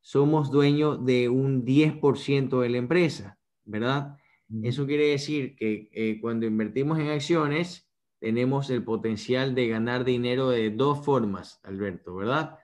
somos 0.00 0.50
dueños 0.50 1.04
de 1.04 1.28
un 1.28 1.64
10% 1.64 2.60
de 2.60 2.68
la 2.68 2.78
empresa, 2.78 3.38
¿verdad? 3.64 4.16
Eso 4.62 4.86
quiere 4.86 5.08
decir 5.08 5.56
que 5.56 5.88
eh, 5.92 6.18
cuando 6.20 6.46
invertimos 6.46 6.98
en 6.98 7.08
acciones, 7.08 7.88
tenemos 8.18 8.70
el 8.70 8.82
potencial 8.82 9.54
de 9.54 9.68
ganar 9.68 10.04
dinero 10.04 10.50
de 10.50 10.70
dos 10.70 11.04
formas, 11.04 11.60
Alberto, 11.64 12.14
¿verdad? 12.16 12.58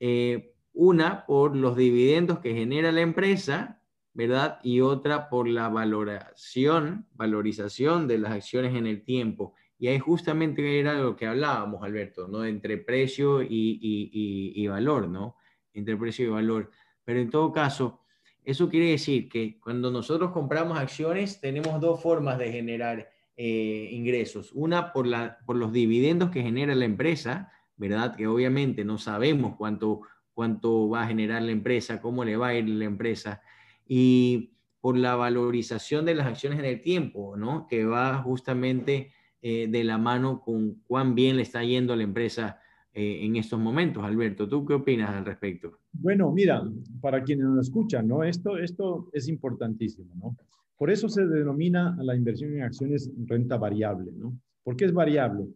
Eh, 0.00 0.54
una, 0.72 1.24
por 1.26 1.56
los 1.56 1.76
dividendos 1.76 2.40
que 2.40 2.54
genera 2.54 2.90
la 2.90 3.00
empresa, 3.00 3.80
¿verdad? 4.12 4.60
Y 4.62 4.80
otra 4.80 5.28
por 5.28 5.48
la 5.48 5.68
valoración, 5.68 7.06
valorización 7.12 8.08
de 8.08 8.18
las 8.18 8.32
acciones 8.32 8.74
en 8.74 8.86
el 8.86 9.04
tiempo. 9.04 9.54
Y 9.78 9.88
ahí 9.88 9.98
justamente 9.98 10.80
era 10.80 10.94
lo 10.94 11.16
que 11.16 11.26
hablábamos, 11.26 11.82
Alberto, 11.82 12.28
¿no? 12.28 12.44
Entre 12.44 12.78
precio 12.78 13.42
y, 13.42 14.66
valor, 14.68 15.08
¿no? 15.08 15.36
Entre 15.72 15.96
precio 15.96 16.26
y 16.26 16.30
valor. 16.30 16.70
Pero 17.04 17.20
en 17.20 17.30
todo 17.30 17.52
caso, 17.52 18.00
eso 18.44 18.68
quiere 18.68 18.90
decir 18.90 19.28
que 19.28 19.58
cuando 19.60 19.90
nosotros 19.90 20.30
compramos 20.30 20.78
acciones, 20.78 21.40
tenemos 21.40 21.80
dos 21.80 22.00
formas 22.00 22.38
de 22.38 22.52
generar 22.52 23.13
eh, 23.36 23.88
ingresos. 23.90 24.52
Una 24.52 24.92
por, 24.92 25.06
la, 25.06 25.38
por 25.46 25.56
los 25.56 25.72
dividendos 25.72 26.30
que 26.30 26.42
genera 26.42 26.74
la 26.74 26.84
empresa, 26.84 27.52
¿verdad? 27.76 28.14
Que 28.16 28.26
obviamente 28.26 28.84
no 28.84 28.98
sabemos 28.98 29.56
cuánto, 29.56 30.02
cuánto 30.32 30.88
va 30.88 31.02
a 31.02 31.06
generar 31.08 31.42
la 31.42 31.52
empresa, 31.52 32.00
cómo 32.00 32.24
le 32.24 32.36
va 32.36 32.48
a 32.48 32.54
ir 32.54 32.68
la 32.68 32.84
empresa 32.84 33.42
y 33.86 34.54
por 34.80 34.96
la 34.96 35.16
valorización 35.16 36.04
de 36.04 36.14
las 36.14 36.26
acciones 36.26 36.58
en 36.58 36.66
el 36.66 36.82
tiempo, 36.82 37.36
¿no? 37.36 37.66
Que 37.66 37.86
va 37.86 38.22
justamente 38.22 39.12
eh, 39.40 39.66
de 39.68 39.82
la 39.82 39.98
mano 39.98 40.42
con 40.42 40.76
cuán 40.86 41.14
bien 41.14 41.36
le 41.36 41.42
está 41.42 41.64
yendo 41.64 41.92
a 41.92 41.96
la 41.96 42.02
empresa 42.02 42.60
eh, 42.92 43.24
en 43.24 43.36
estos 43.36 43.58
momentos. 43.58 44.04
Alberto, 44.04 44.48
¿tú 44.48 44.64
qué 44.64 44.74
opinas 44.74 45.10
al 45.10 45.24
respecto? 45.24 45.80
Bueno, 45.92 46.30
mira, 46.30 46.62
para 47.00 47.22
quienes 47.22 47.46
nos 47.46 47.66
escuchan, 47.66 48.06
¿no? 48.06 48.22
Esto, 48.22 48.56
esto 48.58 49.08
es 49.12 49.26
importantísimo, 49.26 50.14
¿no? 50.14 50.36
Por 50.84 50.90
eso 50.90 51.08
se 51.08 51.24
denomina 51.26 51.96
a 51.98 52.02
la 52.02 52.14
inversión 52.14 52.52
en 52.52 52.62
acciones 52.62 53.10
renta 53.24 53.56
variable, 53.56 54.12
¿no? 54.12 54.38
¿Por 54.62 54.76
qué 54.76 54.84
es 54.84 54.92
variable? 54.92 55.46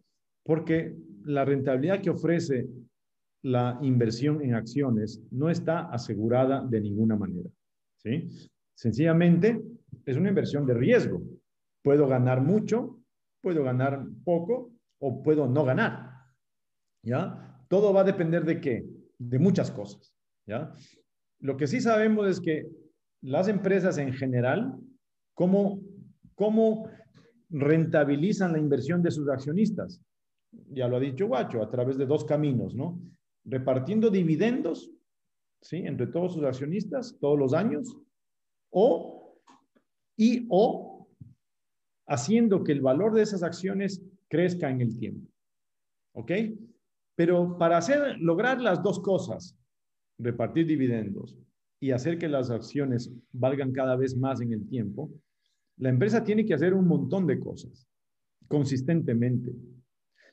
Porque 0.43 0.95
la 1.23 1.45
rentabilidad 1.45 2.01
que 2.01 2.09
ofrece 2.09 2.67
la 3.43 3.77
inversión 3.83 4.41
en 4.41 4.55
acciones 4.55 5.21
no 5.29 5.51
está 5.51 5.81
asegurada 5.91 6.65
de 6.65 6.81
ninguna 6.81 7.15
manera. 7.15 7.47
¿sí? 7.97 8.27
Sencillamente 8.75 9.61
es 10.03 10.17
una 10.17 10.29
inversión 10.29 10.65
de 10.65 10.73
riesgo. 10.73 11.21
Puedo 11.83 12.07
ganar 12.07 12.41
mucho, 12.41 12.99
puedo 13.39 13.63
ganar 13.63 14.03
poco 14.25 14.73
o 14.99 15.21
puedo 15.21 15.47
no 15.47 15.63
ganar. 15.63 16.09
¿Ya? 17.05 17.63
Todo 17.67 17.93
va 17.93 18.01
a 18.01 18.11
depender 18.11 18.45
de 18.45 18.59
qué? 18.59 18.83
De 19.19 19.37
muchas 19.37 19.69
cosas. 19.69 20.11
¿Ya? 20.47 20.73
Lo 21.39 21.55
que 21.55 21.67
sí 21.67 21.81
sabemos 21.81 22.27
es 22.27 22.41
que 22.41 22.67
las 23.21 23.47
empresas 23.47 23.99
en 23.99 24.11
general, 24.13 24.75
¿cómo, 25.39 25.79
cómo 26.35 26.89
rentabilizan 27.49 28.51
la 28.51 28.59
inversión 28.59 29.01
de 29.01 29.09
sus 29.09 29.29
accionistas? 29.29 30.01
Ya 30.73 30.89
lo 30.89 30.97
ha 30.97 30.99
dicho 30.99 31.27
Guacho, 31.27 31.63
a 31.63 31.69
través 31.71 31.97
de 31.97 32.05
dos 32.05 32.25
caminos, 32.25 32.75
¿no? 32.75 32.99
Repartiendo 33.45 34.09
dividendos 34.09 34.91
¿sí? 35.61 35.77
Entre 35.77 36.07
todos 36.07 36.33
sus 36.33 36.43
accionistas, 36.43 37.17
todos 37.21 37.39
los 37.39 37.53
años, 37.53 37.95
o, 38.69 39.39
y 40.17 40.45
o 40.49 41.07
haciendo 42.05 42.61
que 42.65 42.73
el 42.73 42.81
valor 42.81 43.13
de 43.13 43.21
esas 43.21 43.41
acciones 43.41 44.03
crezca 44.27 44.69
en 44.69 44.81
el 44.81 44.99
tiempo. 44.99 45.25
¿Ok? 46.15 46.31
Pero 47.15 47.57
para 47.57 47.77
hacer, 47.77 48.17
lograr 48.19 48.59
las 48.59 48.83
dos 48.83 48.99
cosas, 48.99 49.57
repartir 50.17 50.67
dividendos 50.67 51.37
y 51.79 51.91
hacer 51.91 52.17
que 52.17 52.27
las 52.27 52.49
acciones 52.49 53.09
valgan 53.31 53.71
cada 53.71 53.95
vez 53.95 54.17
más 54.17 54.41
en 54.41 54.51
el 54.51 54.67
tiempo, 54.67 55.09
la 55.79 55.89
empresa 55.89 56.23
tiene 56.23 56.45
que 56.45 56.53
hacer 56.53 56.73
un 56.73 56.87
montón 56.87 57.25
de 57.25 57.39
cosas 57.39 57.87
consistentemente. 58.47 59.53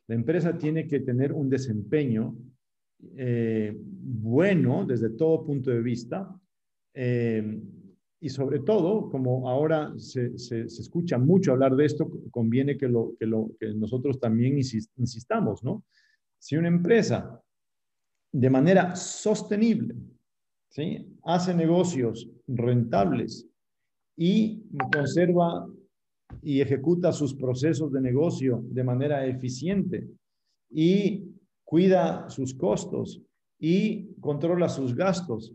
La 0.08 0.14
empresa 0.14 0.56
tiene 0.56 0.86
que 0.86 1.00
tener 1.00 1.32
un 1.32 1.50
desempeño 1.50 2.36
eh, 3.16 3.76
bueno 3.76 4.86
desde 4.86 5.10
todo 5.10 5.44
punto 5.44 5.70
de 5.70 5.82
vista 5.82 6.34
eh, 6.94 7.60
y 8.18 8.28
sobre 8.30 8.60
todo, 8.60 9.10
como 9.10 9.48
ahora 9.48 9.92
se, 9.98 10.32
escucha 10.64 11.18
mucho 11.18 11.52
hablar 11.52 11.76
de 11.76 11.84
esto, 11.84 12.10
conviene 12.30 12.78
que, 12.78 12.88
lo, 12.88 13.12
que, 13.18 13.26
nosotros 13.74 14.18
también 14.18 14.56
insistamos, 14.56 15.62
¿no? 15.62 15.84
Si 16.38 16.56
una 16.56 16.68
empresa 16.68 17.40
de 18.32 18.50
manera 18.50 18.96
sostenible 18.96 19.96
¿sí? 20.70 21.16
hace 21.24 21.54
negocios 21.54 22.28
rentables 22.46 23.46
y 24.16 24.62
conserva 24.92 25.66
y 26.42 26.60
ejecuta 26.60 27.12
sus 27.12 27.34
procesos 27.34 27.92
de 27.92 28.00
negocio 28.00 28.62
de 28.70 28.84
manera 28.84 29.26
eficiente 29.26 30.08
y 30.70 31.24
cuida 31.64 32.28
sus 32.28 32.54
costos 32.54 33.20
y 33.58 34.14
controla 34.20 34.68
sus 34.68 34.94
gastos 34.94 35.54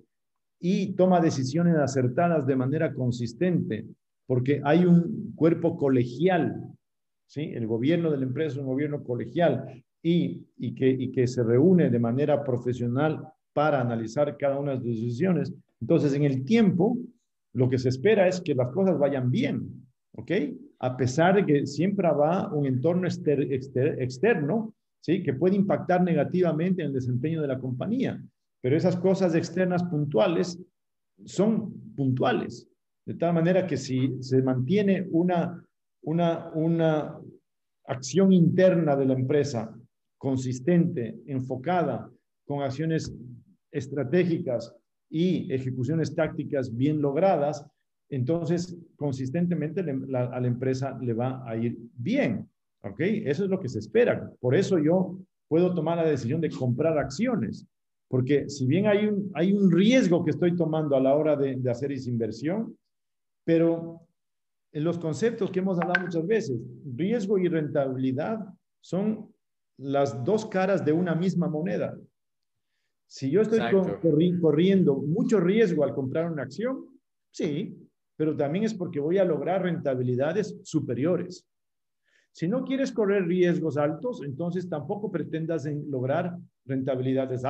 y 0.60 0.94
toma 0.94 1.20
decisiones 1.20 1.76
acertadas 1.76 2.46
de 2.46 2.56
manera 2.56 2.94
consistente, 2.94 3.86
porque 4.28 4.62
hay 4.64 4.86
un 4.86 5.34
cuerpo 5.36 5.76
colegial, 5.76 6.56
¿sí? 7.28 7.52
El 7.54 7.66
gobierno 7.66 8.12
de 8.12 8.18
la 8.18 8.26
empresa 8.26 8.54
es 8.54 8.58
un 8.60 8.68
gobierno 8.68 9.04
colegial 9.04 9.84
y, 10.04 10.46
y, 10.58 10.76
que, 10.76 10.88
y 10.88 11.12
que 11.12 11.28
se 11.28 11.44
reúne 11.44 11.90
de 11.90 12.00
manera 12.00 12.44
profesional 12.44 13.28
para 13.54 13.82
analizar 13.82 14.38
cada 14.38 14.60
una 14.60 14.74
de 14.74 14.78
sus 14.78 15.02
decisiones. 15.02 15.54
Entonces, 15.80 16.14
en 16.14 16.24
el 16.24 16.46
tiempo, 16.46 16.98
lo 17.54 17.70
que 17.70 17.78
se 17.78 17.90
espera 17.90 18.28
es 18.28 18.42
que 18.42 18.56
las 18.56 18.70
cosas 18.72 18.98
vayan 18.98 19.30
bien, 19.30 19.88
¿ok? 20.14 20.32
A 20.80 20.98
pesar 20.98 21.36
de 21.36 21.46
que 21.46 21.66
siempre 21.66 22.08
va 22.08 22.52
un 22.54 22.66
entorno 22.66 23.08
externo, 23.08 24.74
¿sí? 25.02 25.22
Que 25.22 25.34
puede 25.34 25.56
impactar 25.56 26.02
negativamente 26.02 26.82
en 26.82 26.88
el 26.88 26.94
desempeño 26.94 27.42
de 27.42 27.48
la 27.48 27.60
compañía. 27.60 28.22
Pero 28.62 28.78
esas 28.78 28.96
cosas 28.98 29.36
externas 29.36 29.84
puntuales 29.84 30.60
son 31.26 31.94
puntuales. 31.96 32.68
De 33.06 33.16
tal 33.16 33.34
manera 33.34 33.68
que 33.68 33.78
si 33.78 34.22
se 34.22 34.42
mantiene 34.42 35.08
una, 35.12 35.64
una, 36.04 36.50
una 36.54 37.20
acción 37.86 38.32
interna 38.32 38.96
de 38.96 39.06
la 39.06 39.14
empresa 39.14 39.76
consistente, 40.18 41.20
enfocada, 41.26 42.10
con 42.46 42.62
acciones 42.62 43.14
estratégicas 43.72 44.76
y 45.12 45.54
ejecuciones 45.54 46.16
tácticas 46.16 46.76
bien 46.76 47.02
logradas, 47.02 47.66
entonces 48.10 48.78
consistentemente 48.96 49.82
a 49.82 50.40
la 50.40 50.48
empresa 50.48 50.98
le 51.02 51.14
va 51.14 51.48
a 51.48 51.56
ir 51.58 51.78
bien. 51.94 52.50
¿Ok? 52.84 53.00
Eso 53.00 53.44
es 53.44 53.50
lo 53.50 53.60
que 53.60 53.70
se 53.70 53.80
espera. 53.80 54.32
Por 54.40 54.56
eso 54.56 54.80
yo 54.80 55.20
puedo 55.48 55.74
tomar 55.76 55.98
la 55.98 56.10
decisión 56.10 56.42
de 56.42 56.50
comprar 56.50 56.98
acciones. 56.98 57.68
Porque 58.08 58.50
si 58.50 58.66
bien 58.66 58.88
hay 58.88 59.06
un, 59.06 59.32
hay 59.36 59.54
un 59.54 59.72
riesgo 59.72 60.24
que 60.24 60.32
estoy 60.32 60.56
tomando 60.56 60.96
a 60.96 61.00
la 61.00 61.16
hora 61.16 61.36
de, 61.36 61.56
de 61.56 61.72
hacer 61.72 61.92
esa 61.92 62.10
inversión, 62.10 62.76
pero 63.46 64.02
en 64.74 64.84
los 64.84 64.98
conceptos 64.98 65.52
que 65.52 65.60
hemos 65.60 65.80
hablado 65.80 66.06
muchas 66.06 66.26
veces, 66.26 66.60
riesgo 66.96 67.38
y 67.38 67.48
rentabilidad 67.48 68.40
son 68.82 69.30
las 69.78 70.24
dos 70.24 70.46
caras 70.46 70.84
de 70.84 70.92
una 70.92 71.16
misma 71.16 71.48
moneda. 71.48 71.98
Si 73.12 73.30
yo 73.30 73.42
estoy 73.42 73.60
corriendo 74.40 74.96
mucho 74.96 75.42
riesgo 75.42 75.84
al 75.84 75.94
comprar 75.94 76.32
una 76.32 76.44
acción, 76.44 76.86
sí, 77.30 77.78
pero 78.16 78.38
también 78.38 78.64
es 78.64 78.74
porque 78.74 79.02
voy 79.02 79.18
a 79.18 79.26
lograr 79.26 79.64
rentabilidades 79.64 80.58
superiores. 80.64 81.46
Si 82.32 82.48
no 82.48 82.64
quieres 82.64 82.94
correr 82.94 83.26
riesgos 83.26 83.76
altos, 83.76 84.24
entonces 84.24 84.70
tampoco 84.70 85.12
pretendas 85.12 85.66
lograr 85.90 86.38
rentabilidades 86.66 87.44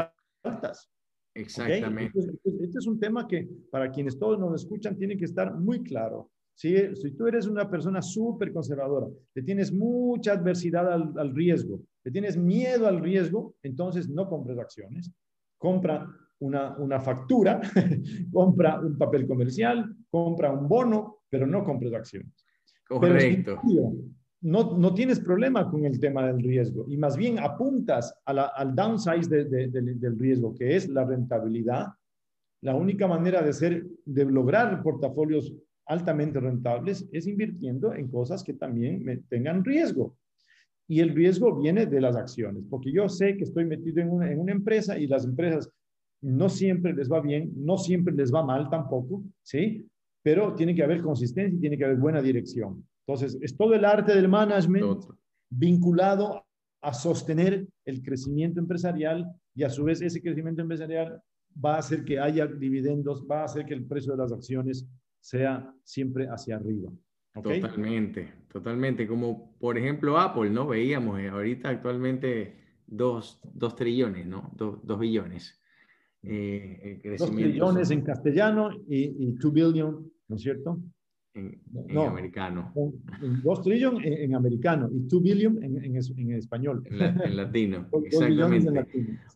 altas. 0.43 0.89
Exactamente. 1.35 2.19
Este, 2.19 2.79
es 2.79 2.87
un 2.87 2.99
tema 2.99 3.27
que 3.27 3.47
para 3.69 3.91
quienes 3.91 4.17
todos 4.17 4.39
nos 4.39 4.63
escuchan 4.63 4.97
tiene 4.97 5.15
que 5.15 5.25
estar 5.25 5.53
muy 5.53 5.83
claro. 5.83 6.31
Si, 6.55 6.75
si 6.95 7.11
tú 7.11 7.27
eres 7.27 7.45
una 7.45 7.69
persona 7.69 8.01
súper 8.01 8.51
conservadora, 8.51 9.09
le 9.35 9.43
tienes 9.43 9.71
mucha 9.71 10.31
adversidad 10.31 10.91
al, 10.91 11.13
al, 11.15 11.35
riesgo, 11.35 11.83
le 12.03 12.11
tienes 12.11 12.35
miedo 12.35 12.87
al 12.87 12.99
riesgo, 12.99 13.53
entonces 13.61 14.09
no 14.09 14.27
compres 14.27 14.57
acciones. 14.57 15.13
Compra 15.61 16.07
una, 16.39 16.75
una 16.77 16.99
factura, 16.99 17.61
compra 18.33 18.79
un 18.79 18.97
papel 18.97 19.27
comercial, 19.27 19.95
compra 20.09 20.51
un 20.51 20.67
bono, 20.67 21.19
pero 21.29 21.45
no 21.45 21.63
compres 21.63 21.93
acciones. 21.93 22.33
Correcto 22.87 23.61
no, 24.41 24.75
no 24.75 24.93
tienes 24.93 25.19
problema 25.19 25.69
con 25.69 25.85
el 25.85 25.99
tema 25.99 26.25
del 26.25 26.41
riesgo 26.41 26.85
y 26.89 26.97
más 26.97 27.15
bien 27.15 27.39
apuntas 27.39 28.13
al 28.25 28.75
downside 28.75 29.27
del 29.27 30.19
riesgo, 30.19 30.55
que 30.55 30.75
es 30.75 30.89
la 30.89 31.05
rentabilidad. 31.05 31.87
La 32.61 32.75
única 32.75 33.07
manera 33.07 33.41
de, 33.41 33.53
ser, 33.53 33.85
de 34.05 34.25
lograr 34.25 34.81
portafolios 34.81 35.53
altamente 35.85 36.39
rentables 36.39 37.07
es 37.11 37.27
invirtiendo 37.27 37.93
en 37.93 38.09
cosas 38.09 38.43
que 38.43 38.53
también 38.53 39.25
tengan 39.29 39.63
riesgo. 39.63 40.17
Y 40.87 40.99
el 40.99 41.15
riesgo 41.15 41.55
viene 41.55 41.85
de 41.85 42.01
las 42.01 42.15
acciones, 42.15 42.63
porque 42.69 42.91
yo 42.91 43.07
sé 43.07 43.37
que 43.37 43.43
estoy 43.43 43.65
metido 43.65 44.01
en 44.01 44.09
una, 44.09 44.31
en 44.31 44.39
una 44.39 44.51
empresa 44.51 44.97
y 44.97 45.07
las 45.07 45.25
empresas 45.25 45.69
no 46.21 46.49
siempre 46.49 46.93
les 46.93 47.11
va 47.11 47.21
bien, 47.21 47.51
no 47.55 47.77
siempre 47.77 48.13
les 48.13 48.33
va 48.33 48.43
mal 48.43 48.69
tampoco, 48.69 49.23
¿sí? 49.41 49.87
Pero 50.21 50.53
tiene 50.53 50.75
que 50.75 50.83
haber 50.83 51.01
consistencia 51.01 51.57
y 51.57 51.61
tiene 51.61 51.77
que 51.77 51.85
haber 51.85 51.97
buena 51.97 52.21
dirección. 52.21 52.85
Entonces, 53.07 53.39
es 53.41 53.57
todo 53.57 53.73
el 53.73 53.85
arte 53.85 54.13
del 54.13 54.27
management 54.27 55.03
vinculado 55.49 56.45
a 56.81 56.93
sostener 56.93 57.67
el 57.85 58.01
crecimiento 58.01 58.59
empresarial 58.59 59.27
y 59.55 59.63
a 59.63 59.69
su 59.69 59.83
vez 59.83 60.01
ese 60.01 60.21
crecimiento 60.21 60.61
empresarial 60.61 61.21
va 61.63 61.75
a 61.75 61.79
hacer 61.79 62.03
que 62.03 62.19
haya 62.19 62.47
dividendos, 62.47 63.25
va 63.29 63.41
a 63.41 63.45
hacer 63.45 63.65
que 63.65 63.73
el 63.73 63.85
precio 63.85 64.13
de 64.13 64.19
las 64.19 64.31
acciones 64.31 64.87
sea 65.19 65.73
siempre 65.83 66.27
hacia 66.27 66.55
arriba. 66.55 66.91
Totalmente, 67.33 68.33
totalmente. 68.51 69.07
Como 69.07 69.55
por 69.59 69.77
ejemplo 69.77 70.17
Apple, 70.17 70.49
¿no? 70.49 70.67
Veíamos 70.67 71.19
eh, 71.19 71.29
ahorita 71.29 71.69
actualmente 71.69 72.55
dos, 72.87 73.41
trillones, 73.77 74.25
¿no? 74.27 74.51
dos 74.55 74.99
billones. 74.99 75.59
Eh, 76.23 77.15
dos 77.17 77.31
trillones 77.31 77.89
en 77.91 78.01
castellano 78.01 78.71
y, 78.87 79.29
y 79.29 79.35
two 79.35 79.51
billion, 79.51 80.11
¿no 80.27 80.35
es 80.35 80.41
cierto? 80.41 80.79
en, 81.33 81.61
no, 81.87 82.07
americano. 82.07 82.73
Dos 83.43 83.61
trillion 83.61 84.03
en, 84.03 84.35
americano 84.35 84.89
y 84.91 85.07
two 85.07 85.21
billion 85.21 85.63
en, 85.63 85.83
en 85.83 86.31
español. 86.33 86.83
En, 86.85 87.35
latino, 87.35 87.87
exactamente. 88.05 88.83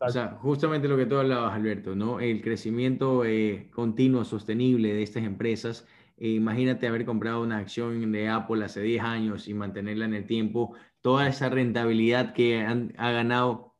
o 0.00 0.10
sea, 0.10 0.38
justamente 0.40 0.88
lo 0.88 0.96
que 0.96 1.06
tú 1.06 1.16
hablabas, 1.16 1.54
Alberto, 1.54 1.94
¿no? 1.94 2.20
El 2.20 2.42
crecimiento 2.42 3.24
eh, 3.24 3.68
continuo, 3.72 4.24
sostenible 4.24 4.92
de 4.92 5.02
estas 5.02 5.24
empresas. 5.24 5.86
Eh, 6.16 6.30
imagínate 6.30 6.86
haber 6.86 7.04
comprado 7.04 7.42
una 7.42 7.58
acción 7.58 8.12
de 8.12 8.28
Apple 8.28 8.64
hace 8.64 8.80
10 8.80 9.02
años 9.02 9.48
y 9.48 9.54
mantenerla 9.54 10.06
en 10.06 10.14
el 10.14 10.26
tiempo. 10.26 10.74
Toda 11.00 11.28
esa 11.28 11.48
rentabilidad 11.48 12.32
que 12.32 12.60
han, 12.60 12.94
ha 12.96 13.10
ganado 13.10 13.74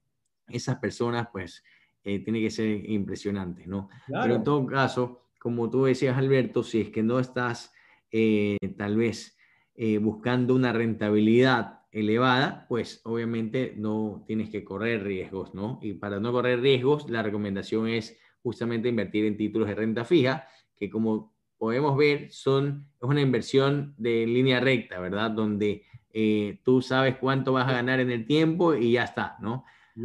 esas 0.49 0.77
personas, 0.77 1.29
pues, 1.33 1.65
eh, 2.05 2.21
tiene 2.21 2.41
que 2.41 2.51
ser 2.51 2.89
impresionante, 2.89 3.67
¿no? 3.67 3.89
Pero 4.07 4.37
en 4.37 4.45
todo 4.45 4.65
caso, 4.67 5.27
como 5.41 5.69
tú 5.71 5.85
decías, 5.85 6.17
Alberto, 6.17 6.63
si 6.63 6.81
es 6.81 6.91
que 6.91 7.03
no 7.03 7.19
estás 7.19 7.73
eh, 8.13 8.57
tal 8.77 8.97
vez 8.97 9.37
eh, 9.75 9.99
buscando 9.99 10.55
una 10.55 10.73
rentabilidad 10.73 11.81
elevada, 11.91 12.67
pues 12.69 13.01
obviamente 13.05 13.75
no 13.77 14.25
tienes 14.27 14.51
que 14.51 14.65
correr 14.65 15.03
riesgos, 15.03 15.55
¿no? 15.55 15.79
Y 15.83 15.95
para 15.95 16.21
no 16.21 16.33
correr 16.33 16.61
riesgos, 16.61 17.11
la 17.11 17.23
recomendación 17.23 17.89
es 17.89 18.19
justamente 18.43 18.89
invertir 18.89 19.25
en 19.25 19.37
títulos 19.37 19.69
de 19.69 19.75
renta 19.75 20.05
fija, 20.05 20.47
que 20.77 20.89
como 20.89 21.36
podemos 21.59 21.97
ver, 21.97 22.31
son, 22.31 22.87
es 23.01 23.09
una 23.09 23.21
inversión 23.21 23.95
de 23.97 24.27
línea 24.27 24.61
recta, 24.61 24.99
¿verdad? 25.01 25.31
Donde 25.31 25.85
eh, 26.13 26.61
tú 26.65 26.83
sabes 26.83 27.17
cuánto 27.17 27.53
vas 27.53 27.69
a 27.69 27.73
ganar 27.73 28.01
en 28.01 28.11
el 28.11 28.27
tiempo 28.27 28.75
y 28.75 28.93
ya 28.93 29.05
está, 29.05 29.37
¿no? 29.41 29.65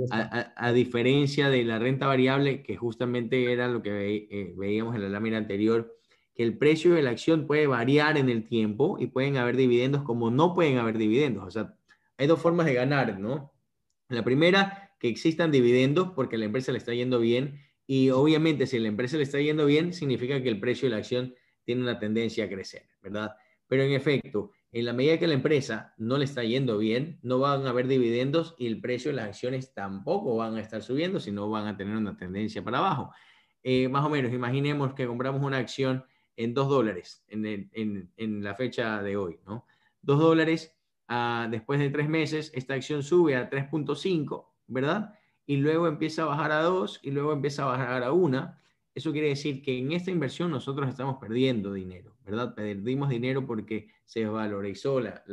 A, 0.09 0.71
diferencia 0.71 1.49
de 1.49 1.65
la 1.65 1.77
renta 1.77 2.07
variable, 2.07 2.63
que 2.63 2.77
justamente 2.77 3.51
era 3.51 3.67
lo 3.67 3.81
que 3.81 4.53
veíamos 4.57 4.95
en 4.95 5.01
la 5.01 5.09
lámina 5.09 5.37
anterior, 5.37 5.97
que 6.33 6.43
el 6.43 6.57
precio 6.57 6.93
de 6.93 7.01
la 7.01 7.09
acción 7.09 7.45
puede 7.45 7.67
variar 7.67 8.17
en 8.17 8.29
el 8.29 8.47
tiempo 8.47 8.97
y 8.99 9.07
pueden 9.07 9.35
haber 9.35 9.57
dividendos 9.57 10.03
como 10.03 10.31
no 10.31 10.53
pueden 10.53 10.77
haber 10.77 10.97
dividendos. 10.97 11.43
O 11.45 11.51
sea, 11.51 11.75
hay 12.17 12.27
dos 12.27 12.39
formas 12.39 12.67
de 12.67 12.73
ganar, 12.73 13.19
¿no? 13.19 13.51
La 14.07 14.23
primera, 14.23 14.93
que 14.99 15.09
existan 15.09 15.51
dividendos 15.51 16.11
porque 16.15 16.35
a 16.37 16.39
la 16.39 16.45
empresa 16.45 16.71
le 16.71 16.77
está 16.77 16.93
yendo 16.93 17.19
bien 17.19 17.59
y 17.87 18.11
obviamente 18.11 18.67
si 18.67 18.77
a 18.77 18.79
la 18.79 18.87
empresa 18.87 19.17
le 19.17 19.23
está 19.23 19.39
yendo 19.39 19.65
bien, 19.65 19.93
significa 19.93 20.41
que 20.41 20.49
el 20.49 20.59
precio 20.59 20.87
de 20.87 20.91
la 20.91 20.99
acción 20.99 21.35
tiene 21.63 21.82
una 21.82 22.00
tendencia 22.00 22.45
a 22.45 22.50
crecer, 22.50 22.88
¿verdad? 23.02 23.36
Pero 23.67 23.84
en 23.84 23.91
efecto, 23.91 24.52
en 24.71 24.86
la 24.86 24.93
medida 24.93 25.17
que 25.17 25.28
la 25.28 25.34
empresa 25.34 25.93
no 25.97 26.17
le 26.17 26.26
está 26.26 26.43
yendo 26.43 26.78
bien, 26.78 27.19
no 27.24 27.39
van 27.39 27.65
a 27.65 27.69
haber 27.69 27.88
dividendos 27.88 28.56
y 28.58 28.67
el 28.67 28.82
precio 28.82 29.12
de 29.12 29.17
las 29.17 29.28
acciones 29.28 29.74
tampoco 29.74 30.36
van 30.38 30.56
a 30.56 30.62
estar 30.62 30.82
subiendo, 30.82 31.19
sino 31.19 31.50
van 31.50 31.67
a 31.67 31.78
tener 31.78 31.95
una 31.95 32.17
tendencia 32.17 32.63
para 32.63 32.80
abajo. 32.80 33.13
eh, 33.63 33.88
más 33.89 34.06
o 34.06 34.10
menos, 34.10 34.34
imaginemos 34.34 34.93
que 34.93 35.06
compramos 35.08 35.43
una 35.43 35.58
acción 35.58 36.04
en 36.36 36.54
2 36.54 36.69
dólares 36.69 37.24
en, 37.28 38.43
la 38.43 38.56
fecha 38.56 39.02
de 39.02 39.17
hoy, 39.17 39.39
¿no? 39.45 39.65
2 40.02 40.19
dólares, 40.19 40.76
ah, 41.08 41.47
después 41.52 41.80
de 41.80 41.89
tres 41.89 42.10
meses, 42.10 42.52
esta 42.56 42.74
acción 42.74 43.04
sube 43.04 43.36
a 43.36 43.50
3.5, 43.50 44.54
¿verdad? 44.67 45.13
Y 45.45 45.58
luego 45.58 45.88
empieza 45.88 46.24
a 46.24 46.26
bajar 46.26 46.52
a 46.52 46.62
2 46.63 47.00
y 47.04 47.12
luego 47.12 47.34
empieza 47.34 47.63
a 47.63 47.67
bajar 47.67 48.04
a 48.04 48.12
1. 48.12 48.56
Eso 48.93 49.12
quiere 49.12 49.30
decir 49.30 49.62
que 49.62 49.77
en 49.77 49.93
esta 49.93 50.12
inversión 50.12 50.51
nosotros 50.51 50.89
estamos 50.89 51.17
perdiendo 51.17 51.71
dinero, 51.71 52.17
¿verdad? 52.25 52.54
Perdimos 52.54 53.10
dinero 53.10 53.45
porque 53.45 53.88
se 54.06 54.21
desvalorizó 54.21 54.99
la, 54.99 55.23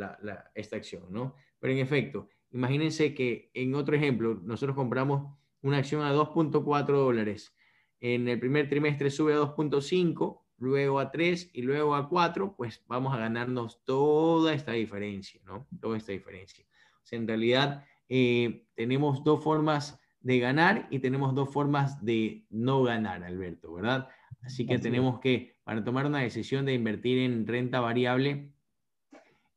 esta 0.54 0.76
acción, 0.76 1.04
¿no? 1.10 1.34
Pero 1.58 1.72
en 1.72 1.80
efecto, 1.80 2.28
imagínense 2.52 3.14
que 3.14 3.50
en 3.54 3.74
otro 3.74 3.96
ejemplo, 3.96 4.40
nosotros 4.44 4.76
compramos 4.76 5.36
una 5.62 5.78
acción 5.78 6.02
a 6.02 6.14
2.4 6.14 6.86
dólares. 6.86 7.56
En 8.00 8.28
el 8.28 8.38
primer 8.38 8.68
trimestre 8.68 9.10
sube 9.10 9.34
a 9.34 9.38
2.5, 9.38 10.40
luego 10.58 11.00
a 11.00 11.10
3 11.10 11.50
y 11.52 11.62
luego 11.62 11.96
a 11.96 12.08
4, 12.08 12.54
pues 12.56 12.84
vamos 12.86 13.12
a 13.12 13.18
ganarnos 13.18 13.84
toda 13.84 14.54
esta 14.54 14.72
diferencia, 14.72 15.40
¿no? 15.44 15.66
Toda 15.80 15.96
esta 15.96 16.12
diferencia. 16.12 16.64
O 17.02 17.06
sea, 17.06 17.18
en 17.18 17.26
realidad 17.26 17.84
eh, 18.08 18.66
tenemos 18.76 19.24
dos 19.24 19.42
formas 19.42 20.00
de 20.20 20.38
ganar 20.38 20.88
y 20.90 20.98
tenemos 20.98 21.34
dos 21.34 21.52
formas 21.52 22.04
de 22.04 22.44
no 22.50 22.82
ganar, 22.82 23.22
Alberto, 23.24 23.72
¿verdad? 23.72 24.08
Así 24.42 24.66
que 24.66 24.78
tenemos 24.78 25.20
que, 25.20 25.56
para 25.64 25.84
tomar 25.84 26.06
una 26.06 26.20
decisión 26.20 26.64
de 26.64 26.74
invertir 26.74 27.18
en 27.18 27.46
renta 27.46 27.80
variable, 27.80 28.50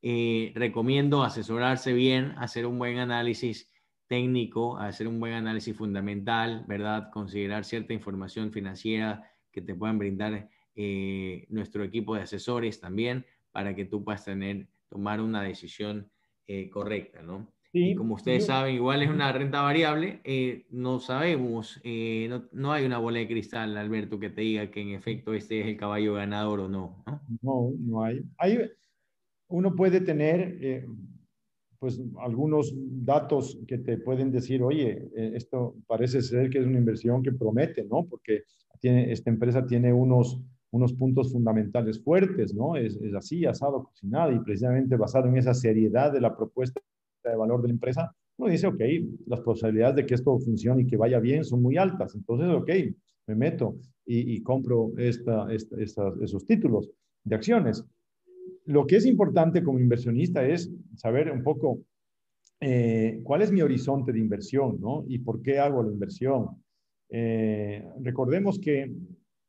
eh, 0.01 0.51
recomiendo 0.55 1.23
asesorarse 1.23 1.93
bien, 1.93 2.33
hacer 2.37 2.65
un 2.65 2.79
buen 2.79 2.97
análisis 2.97 3.71
técnico, 4.07 4.77
hacer 4.77 5.07
un 5.07 5.19
buen 5.19 5.33
análisis 5.33 5.75
fundamental, 5.75 6.65
¿verdad? 6.67 7.11
Considerar 7.11 7.63
cierta 7.63 7.93
información 7.93 8.51
financiera 8.51 9.31
que 9.51 9.61
te 9.61 9.75
puedan 9.75 9.99
brindar 9.99 10.49
eh, 10.75 11.45
nuestro 11.49 11.83
equipo 11.83 12.15
de 12.15 12.21
asesores 12.21 12.79
también 12.79 13.25
para 13.51 13.75
que 13.75 13.85
tú 13.85 14.03
puedas 14.03 14.25
tener, 14.25 14.67
tomar 14.89 15.21
una 15.21 15.43
decisión 15.43 16.09
eh, 16.47 16.69
correcta, 16.69 17.21
¿no? 17.21 17.47
Y 17.73 17.95
como 17.95 18.15
ustedes 18.15 18.45
saben, 18.45 18.75
igual 18.75 19.01
es 19.01 19.09
una 19.09 19.31
renta 19.31 19.61
variable, 19.61 20.21
no 20.69 20.99
sabemos, 20.99 21.81
no, 21.83 22.43
no, 22.51 22.71
hay 22.71 22.85
una 22.85 22.97
bola 22.97 23.19
de 23.19 23.27
cristal, 23.27 23.77
Alberto, 23.77 24.19
que 24.19 24.29
te 24.29 24.41
diga 24.41 24.69
que 24.71 24.81
en 24.81 24.89
efecto 24.89 25.33
este 25.33 25.61
es 25.61 25.67
el 25.67 25.77
caballo 25.77 26.15
ganador 26.15 26.59
o 26.61 26.69
no. 26.69 27.03
No, 27.05 27.21
no, 27.41 27.73
no 27.79 28.03
hay. 28.03 28.21
hay 28.37 28.59
uno 29.51 29.75
puede 29.75 30.01
tener 30.01 30.57
eh, 30.61 30.85
pues 31.77 32.01
algunos 32.19 32.73
datos 32.75 33.59
que 33.67 33.77
te 33.77 33.97
pueden 33.97 34.31
decir, 34.31 34.63
oye, 34.63 35.09
eh, 35.15 35.33
esto 35.35 35.75
parece 35.87 36.21
ser 36.21 36.49
que 36.49 36.59
es 36.59 36.65
una 36.65 36.77
inversión 36.77 37.21
que 37.21 37.31
promete, 37.31 37.83
¿no? 37.83 38.05
Porque 38.05 38.43
tiene, 38.79 39.11
esta 39.11 39.29
empresa 39.29 39.65
tiene 39.65 39.91
unos, 39.91 40.41
unos 40.71 40.93
puntos 40.93 41.31
fundamentales 41.31 42.01
fuertes, 42.01 42.53
¿no? 42.53 42.75
Es, 42.75 42.95
es 42.97 43.13
así, 43.13 43.45
asado, 43.45 43.83
cocinado, 43.83 44.31
y 44.31 44.39
precisamente 44.39 44.95
basado 44.95 45.27
en 45.27 45.37
esa 45.37 45.53
seriedad 45.53 46.11
de 46.11 46.21
la 46.21 46.35
propuesta 46.35 46.79
de 47.29 47.35
valor 47.35 47.61
de 47.61 47.69
la 47.69 47.73
empresa, 47.73 48.15
uno 48.37 48.51
dice, 48.51 48.67
ok, 48.67 48.81
las 49.27 49.41
posibilidades 49.41 49.95
de 49.97 50.05
que 50.05 50.15
esto 50.15 50.37
funcione 50.39 50.83
y 50.83 50.87
que 50.87 50.97
vaya 50.97 51.19
bien 51.19 51.43
son 51.43 51.61
muy 51.61 51.77
altas. 51.77 52.15
Entonces, 52.15 52.49
ok, 52.49 52.69
me 53.27 53.35
meto 53.35 53.75
y, 54.05 54.41
compro 54.41 54.91
esta, 54.97 55.47
esos 55.53 56.45
títulos 56.45 56.89
de 57.23 57.35
acciones 57.35 57.85
lo 58.65 58.85
que 58.85 58.97
es 58.97 59.05
importante 59.05 59.63
como 59.63 59.79
inversionista 59.79 60.45
es 60.45 60.69
saber 60.95 61.31
un 61.31 61.43
poco 61.43 61.79
eh, 62.59 63.19
cuál 63.23 63.41
es 63.41 63.51
mi 63.51 63.61
horizonte 63.61 64.11
de 64.11 64.19
inversión, 64.19 64.79
¿no? 64.79 65.03
Y 65.07 65.19
por 65.19 65.41
qué 65.41 65.59
hago 65.59 65.83
la 65.83 65.91
inversión. 65.91 66.63
Eh, 67.09 67.83
recordemos 68.01 68.59
que 68.59 68.91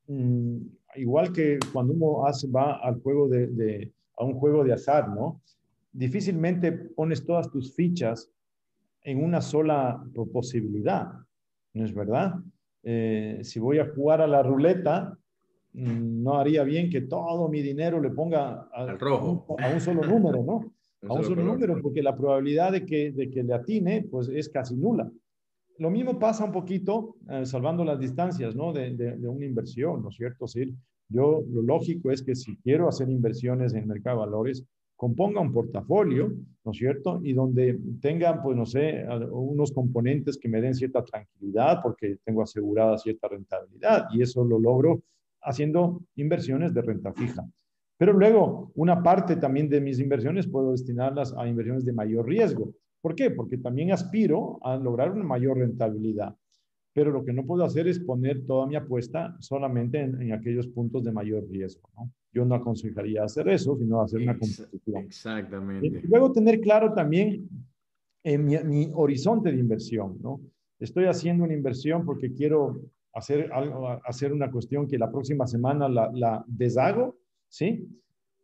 mm, 0.06 0.56
igual 0.96 1.32
que 1.32 1.58
cuando 1.72 1.92
uno 1.92 2.26
hace, 2.26 2.48
va 2.48 2.78
al 2.82 3.00
juego 3.00 3.28
de, 3.28 3.92
a 4.16 4.24
un 4.24 4.34
juego 4.34 4.64
de 4.64 4.72
azar, 4.72 5.08
¿no? 5.08 5.42
Difícilmente 5.92 6.72
pones 6.72 7.24
todas 7.24 7.50
tus 7.50 7.74
fichas 7.74 8.30
en 9.02 9.22
una 9.22 9.40
sola 9.40 10.02
posibilidad, 10.32 11.12
¿no 11.74 11.84
es 11.84 11.94
verdad? 11.94 12.34
Eh, 12.82 13.40
si 13.42 13.60
voy 13.60 13.78
a 13.78 13.86
jugar 13.86 14.20
a 14.20 14.26
la 14.26 14.42
ruleta, 14.42 15.18
Mm, 15.74 16.22
no 16.22 16.38
haría 16.38 16.64
bien 16.64 16.90
que 16.90 17.02
todo 17.02 17.48
mi 17.48 17.62
dinero 17.62 18.00
le 18.00 18.10
ponga 18.10 18.68
a, 18.72 18.84
un, 18.84 19.80
solo 19.80 20.04
número, 20.04 20.42
¿no? 20.44 20.72
a 21.08 21.14
un 21.14 21.24
solo 21.24 21.42
número, 21.42 21.80
porque 21.80 22.02
la 22.02 22.14
probabilidad 22.14 22.72
de 22.72 22.84
que, 22.84 23.12
de 23.12 23.30
que 23.30 23.42
le 23.42 23.54
atine, 23.54 24.06
pues 24.10 24.28
es 24.28 24.48
casi 24.50 24.76
nula. 24.76 25.10
Lo 25.78 25.90
mismo 25.90 26.18
pasa 26.18 26.44
un 26.44 26.52
poquito, 26.52 27.16
eh, 27.30 27.46
salvando 27.46 27.84
las 27.84 27.98
distancias, 27.98 28.54
¿no? 28.54 28.72
De, 28.72 28.94
de, 28.94 29.28
una 29.28 29.46
inversión, 29.46 30.02
¿no 30.02 30.10
es 30.10 30.16
cierto? 30.16 30.46
Sí, 30.46 30.74
yo, 31.08 31.42
lo 31.50 31.62
lógico 31.62 32.10
es 32.10 32.22
que 32.22 32.34
si 32.34 32.56
quiero 32.58 32.88
hacer 32.88 33.08
inversiones 33.08 33.72
en 33.72 33.80
el 33.80 33.86
mercado 33.86 34.18
de 34.18 34.26
valores, 34.26 34.64
componga 35.02 35.40
un 35.40 35.52
portafolio, 35.52 36.32
¿no 36.64 36.70
es 36.70 36.78
cierto? 36.78 37.20
Y 37.24 37.32
donde 37.32 37.76
tengan, 38.00 38.40
pues, 38.40 38.56
no 38.56 38.64
sé, 38.64 39.04
unos 39.32 39.72
componentes 39.72 40.38
que 40.38 40.48
me 40.48 40.60
den 40.60 40.76
cierta 40.76 41.04
tranquilidad 41.04 41.80
porque 41.82 42.18
tengo 42.24 42.40
asegurada 42.40 42.96
cierta 42.98 43.26
rentabilidad 43.26 44.04
y 44.12 44.22
eso 44.22 44.44
lo 44.44 44.60
logro 44.60 45.02
haciendo 45.40 46.02
inversiones 46.14 46.72
de 46.72 46.82
renta 46.82 47.12
fija. 47.12 47.44
Pero 47.98 48.12
luego, 48.12 48.70
una 48.76 49.02
parte 49.02 49.34
también 49.34 49.68
de 49.68 49.80
mis 49.80 49.98
inversiones 49.98 50.46
puedo 50.46 50.70
destinarlas 50.70 51.34
a 51.36 51.48
inversiones 51.48 51.84
de 51.84 51.94
mayor 51.94 52.24
riesgo. 52.24 52.72
¿Por 53.00 53.16
qué? 53.16 53.32
Porque 53.32 53.58
también 53.58 53.90
aspiro 53.90 54.60
a 54.62 54.76
lograr 54.76 55.10
una 55.10 55.24
mayor 55.24 55.58
rentabilidad. 55.58 56.36
Pero 56.94 57.10
lo 57.10 57.24
que 57.24 57.32
no 57.32 57.46
puedo 57.46 57.64
hacer 57.64 57.88
es 57.88 57.98
poner 57.98 58.44
toda 58.44 58.66
mi 58.66 58.76
apuesta 58.76 59.34
solamente 59.40 60.00
en, 60.00 60.32
aquellos 60.32 60.66
puntos 60.68 61.04
de 61.04 61.12
mayor 61.12 61.48
riesgo. 61.48 61.88
Yo 62.32 62.44
no 62.44 62.54
aconsejaría 62.54 63.24
hacer 63.24 63.48
eso, 63.48 63.76
sino 63.76 64.02
hacer 64.02 64.20
una 64.22 64.38
composición. 64.38 65.02
Exactamente. 65.02 65.86
Y 65.86 66.06
luego 66.06 66.32
tener 66.32 66.60
claro 66.60 66.92
también 66.92 67.48
en 68.24 68.44
mi, 68.44 68.58
mi, 68.64 68.90
horizonte 68.94 69.50
de 69.50 69.58
inversión. 69.58 70.18
¿no? 70.20 70.40
Estoy 70.78 71.06
haciendo 71.06 71.44
una 71.44 71.54
inversión 71.54 72.04
porque 72.04 72.32
quiero 72.32 72.82
hacer, 73.14 73.50
algo, 73.52 73.88
hacer 74.04 74.32
una 74.32 74.50
cuestión 74.50 74.86
que 74.86 74.98
la 74.98 75.10
próxima 75.10 75.46
semana 75.46 75.88
la, 75.88 76.10
la 76.12 76.44
deshago, 76.46 77.16
¿sí? 77.48 77.88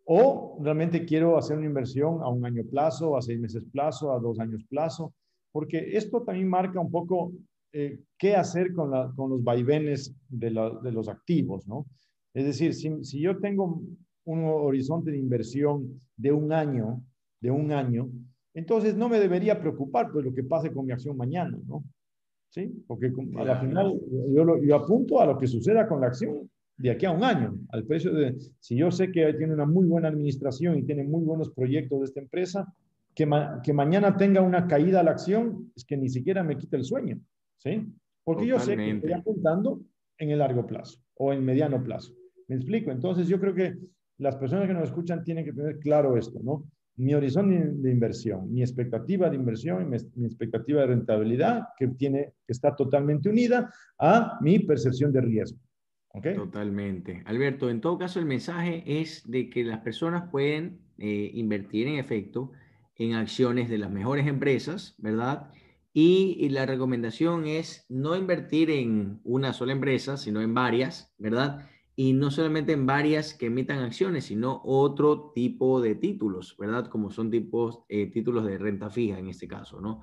O 0.04 0.58
realmente 0.62 1.04
quiero 1.04 1.36
hacer 1.36 1.58
una 1.58 1.66
inversión 1.66 2.22
a 2.22 2.28
un 2.28 2.44
año 2.44 2.64
plazo, 2.64 3.16
a 3.16 3.22
seis 3.22 3.38
meses 3.38 3.64
plazo, 3.70 4.12
a 4.12 4.18
dos 4.18 4.40
años 4.40 4.64
plazo, 4.64 5.12
porque 5.52 5.96
esto 5.96 6.22
también 6.22 6.48
marca 6.48 6.80
un 6.80 6.90
poco 6.90 7.32
eh, 7.72 8.00
qué 8.18 8.34
hacer 8.34 8.72
con, 8.72 8.90
la, 8.90 9.12
con 9.14 9.30
los 9.30 9.42
vaivenes 9.42 10.14
de, 10.28 10.50
de, 10.82 10.92
los 10.92 11.08
activos, 11.08 11.66
¿no? 11.66 11.86
Es 12.34 12.44
decir, 12.44 12.74
si, 12.74 13.04
si, 13.04 13.20
yo 13.20 13.38
tengo 13.38 13.82
un 14.24 14.44
horizonte 14.44 15.10
de 15.10 15.18
inversión 15.18 16.00
de 16.16 16.32
un 16.32 16.52
año, 16.52 17.02
de 17.40 17.50
un 17.50 17.72
año, 17.72 18.10
entonces 18.54 18.96
no 18.96 19.08
me 19.08 19.20
debería 19.20 19.60
preocupar 19.60 20.10
pues 20.10 20.24
lo 20.24 20.34
que 20.34 20.44
pase 20.44 20.72
con 20.72 20.86
mi 20.86 20.92
acción 20.92 21.16
mañana, 21.16 21.58
¿no? 21.66 21.84
¿sí? 22.50 22.84
Porque 22.86 23.12
a 23.36 23.44
la 23.44 23.60
final 23.60 24.00
yo, 24.34 24.62
yo 24.62 24.76
apunto 24.76 25.20
a 25.20 25.26
lo 25.26 25.38
que 25.38 25.46
suceda 25.46 25.86
con 25.86 26.00
la 26.00 26.08
acción 26.08 26.50
de 26.76 26.90
aquí 26.90 27.06
a 27.06 27.10
un 27.10 27.24
año, 27.24 27.58
al 27.70 27.84
precio 27.84 28.12
de, 28.14 28.36
si 28.60 28.76
yo 28.76 28.90
sé 28.90 29.10
que 29.10 29.34
tiene 29.34 29.52
una 29.52 29.66
muy 29.66 29.86
buena 29.86 30.08
administración 30.08 30.78
y 30.78 30.84
tiene 30.84 31.04
muy 31.04 31.24
buenos 31.24 31.50
proyectos 31.50 31.98
de 31.98 32.04
esta 32.04 32.20
empresa, 32.20 32.72
que, 33.14 33.28
que 33.64 33.72
mañana 33.72 34.16
tenga 34.16 34.42
una 34.42 34.66
caída 34.68 35.00
a 35.00 35.02
la 35.02 35.10
acción, 35.10 35.72
es 35.74 35.84
que 35.84 35.96
ni 35.96 36.08
siquiera 36.08 36.44
me 36.44 36.56
quita 36.56 36.76
el 36.76 36.84
sueño, 36.84 37.18
¿sí? 37.58 37.92
Porque 38.24 38.46
yo 38.46 38.58
sé 38.58 38.76
que 38.76 38.90
estoy 38.90 39.12
apuntando 39.12 39.80
en 40.18 40.30
el 40.30 40.38
largo 40.38 40.66
plazo 40.66 41.00
o 41.14 41.32
en 41.32 41.44
mediano 41.44 41.82
plazo. 41.82 42.14
¿Me 42.48 42.56
explico? 42.56 42.90
Entonces 42.90 43.28
yo 43.28 43.38
creo 43.38 43.54
que 43.54 43.76
las 44.18 44.36
personas 44.36 44.66
que 44.66 44.74
nos 44.74 44.84
escuchan 44.84 45.22
tienen 45.22 45.44
que 45.44 45.52
tener 45.52 45.78
claro 45.78 46.16
esto, 46.16 46.40
¿no? 46.42 46.64
mi 46.98 47.14
horizonte 47.14 47.56
de 47.56 47.90
inversión, 47.90 48.52
mi 48.52 48.60
expectativa 48.60 49.30
de 49.30 49.36
inversión, 49.36 49.82
y 49.82 50.18
mi 50.18 50.26
expectativa 50.26 50.80
de 50.80 50.88
rentabilidad, 50.88 51.68
que, 51.78 51.86
tiene, 51.88 52.34
que 52.44 52.52
está 52.52 52.74
totalmente 52.74 53.28
unida 53.28 53.72
a 53.98 54.38
mi 54.40 54.58
percepción 54.58 55.12
de 55.12 55.20
riesgo. 55.20 55.58
¿Okay? 56.08 56.34
Totalmente. 56.34 57.22
Alberto, 57.26 57.70
en 57.70 57.80
todo 57.80 57.98
caso, 57.98 58.18
el 58.18 58.26
mensaje 58.26 58.82
es 58.84 59.22
de 59.30 59.48
que 59.48 59.62
las 59.62 59.78
personas 59.78 60.28
pueden 60.30 60.80
eh, 60.98 61.30
invertir 61.34 61.86
en 61.86 61.96
efecto 61.96 62.50
en 62.96 63.14
acciones 63.14 63.70
de 63.70 63.78
las 63.78 63.92
mejores 63.92 64.26
empresas, 64.26 64.96
¿verdad? 64.98 65.52
Y, 66.00 66.48
la 66.50 66.64
recomendación 66.64 67.48
es 67.48 67.84
no 67.88 68.14
invertir 68.14 68.70
en 68.70 69.20
una 69.24 69.52
sola 69.52 69.72
empresa, 69.72 70.16
sino 70.16 70.40
en 70.40 70.54
varias, 70.54 71.12
¿verdad? 71.18 71.68
y 71.96 72.12
no 72.12 72.30
solamente 72.30 72.70
en 72.70 72.86
varias 72.86 73.34
que 73.34 73.46
emitan 73.46 73.80
acciones, 73.80 74.26
sino 74.26 74.62
otro 74.64 75.32
tipo 75.34 75.80
de 75.80 75.96
títulos, 75.96 76.56
¿verdad? 76.56 76.86
Como 76.86 77.10
son 77.10 77.28
tipos, 77.28 77.80
eh, 77.88 78.06
títulos 78.06 78.46
de 78.46 78.56
renta 78.56 78.88
fija 78.88 79.18
en 79.18 79.26
este 79.26 79.48
caso, 79.48 79.80
¿no? 79.80 80.00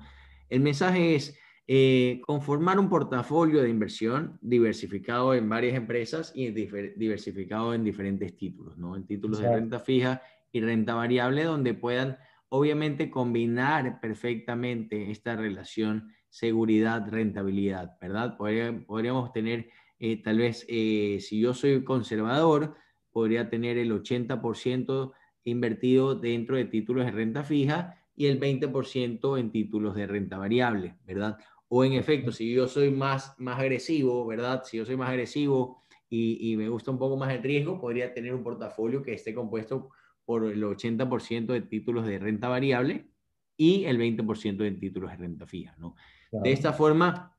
El 0.50 0.60
mensaje 0.60 1.14
es 1.14 1.38
eh, 1.66 2.20
conformar 2.26 2.78
un 2.78 2.90
portafolio 2.90 3.62
de 3.62 3.70
inversión 3.70 4.38
diversificado 4.42 5.32
en 5.32 5.48
varias 5.48 5.74
empresas 5.74 6.30
y 6.34 6.50
diversificado 6.50 7.72
en 7.72 7.84
diferentes 7.84 8.36
títulos, 8.36 8.76
¿no? 8.76 8.94
En 8.94 9.06
títulos 9.06 9.38
de 9.38 9.50
renta 9.50 9.80
fija 9.80 10.20
y 10.52 10.60
renta 10.60 10.94
variable, 10.94 11.44
donde 11.44 11.72
puedan 11.72 12.18
obviamente 12.48 13.10
combinar 13.10 14.00
perfectamente 14.00 15.10
esta 15.10 15.36
relación 15.36 16.12
seguridad-rentabilidad, 16.28 17.98
¿verdad? 18.00 18.36
podríamos 18.36 19.32
tener 19.32 19.68
Eh, 19.98 20.22
tal 20.22 20.36
vez 20.36 20.66
eh, 20.68 21.18
si 21.20 21.40
yo 21.40 21.54
soy 21.54 21.82
conservador, 21.82 22.74
podría 23.10 23.48
tener 23.48 23.78
el 23.78 23.92
80% 23.92 25.14
invertido 25.44 26.14
dentro 26.16 26.56
de 26.56 26.66
títulos 26.66 27.06
de 27.06 27.12
renta 27.12 27.44
fija 27.44 27.96
y 28.14 28.26
el 28.26 28.38
20% 28.38 29.38
en 29.38 29.50
títulos 29.50 29.94
de 29.94 30.06
renta 30.06 30.36
variable, 30.38 30.98
¿verdad? 31.06 31.38
O 31.68 31.84
en 31.84 31.94
efecto, 31.94 32.32
si 32.32 32.52
yo 32.52 32.68
soy 32.68 32.90
más, 32.90 33.34
más 33.38 33.58
agresivo, 33.58 34.26
¿verdad? 34.26 34.62
Si 34.64 34.76
yo 34.76 34.84
soy 34.84 34.96
más 34.96 35.08
agresivo 35.10 35.82
y, 36.08 36.52
y 36.52 36.56
me 36.56 36.68
gusta 36.68 36.90
un 36.90 36.98
poco 36.98 37.16
más 37.16 37.32
el 37.32 37.42
riesgo, 37.42 37.80
podría 37.80 38.12
tener 38.12 38.34
un 38.34 38.42
portafolio 38.42 39.02
que 39.02 39.14
esté 39.14 39.34
compuesto 39.34 39.90
por 40.26 40.44
el 40.44 40.62
80% 40.62 41.46
de 41.46 41.62
títulos 41.62 42.06
de 42.06 42.18
renta 42.18 42.48
variable 42.48 43.08
y 43.56 43.84
el 43.84 43.98
20% 43.98 44.56
de 44.58 44.72
títulos 44.72 45.10
de 45.12 45.16
renta 45.16 45.46
fija, 45.46 45.74
¿no? 45.78 45.96
De 46.30 46.52
esta 46.52 46.74
forma, 46.74 47.34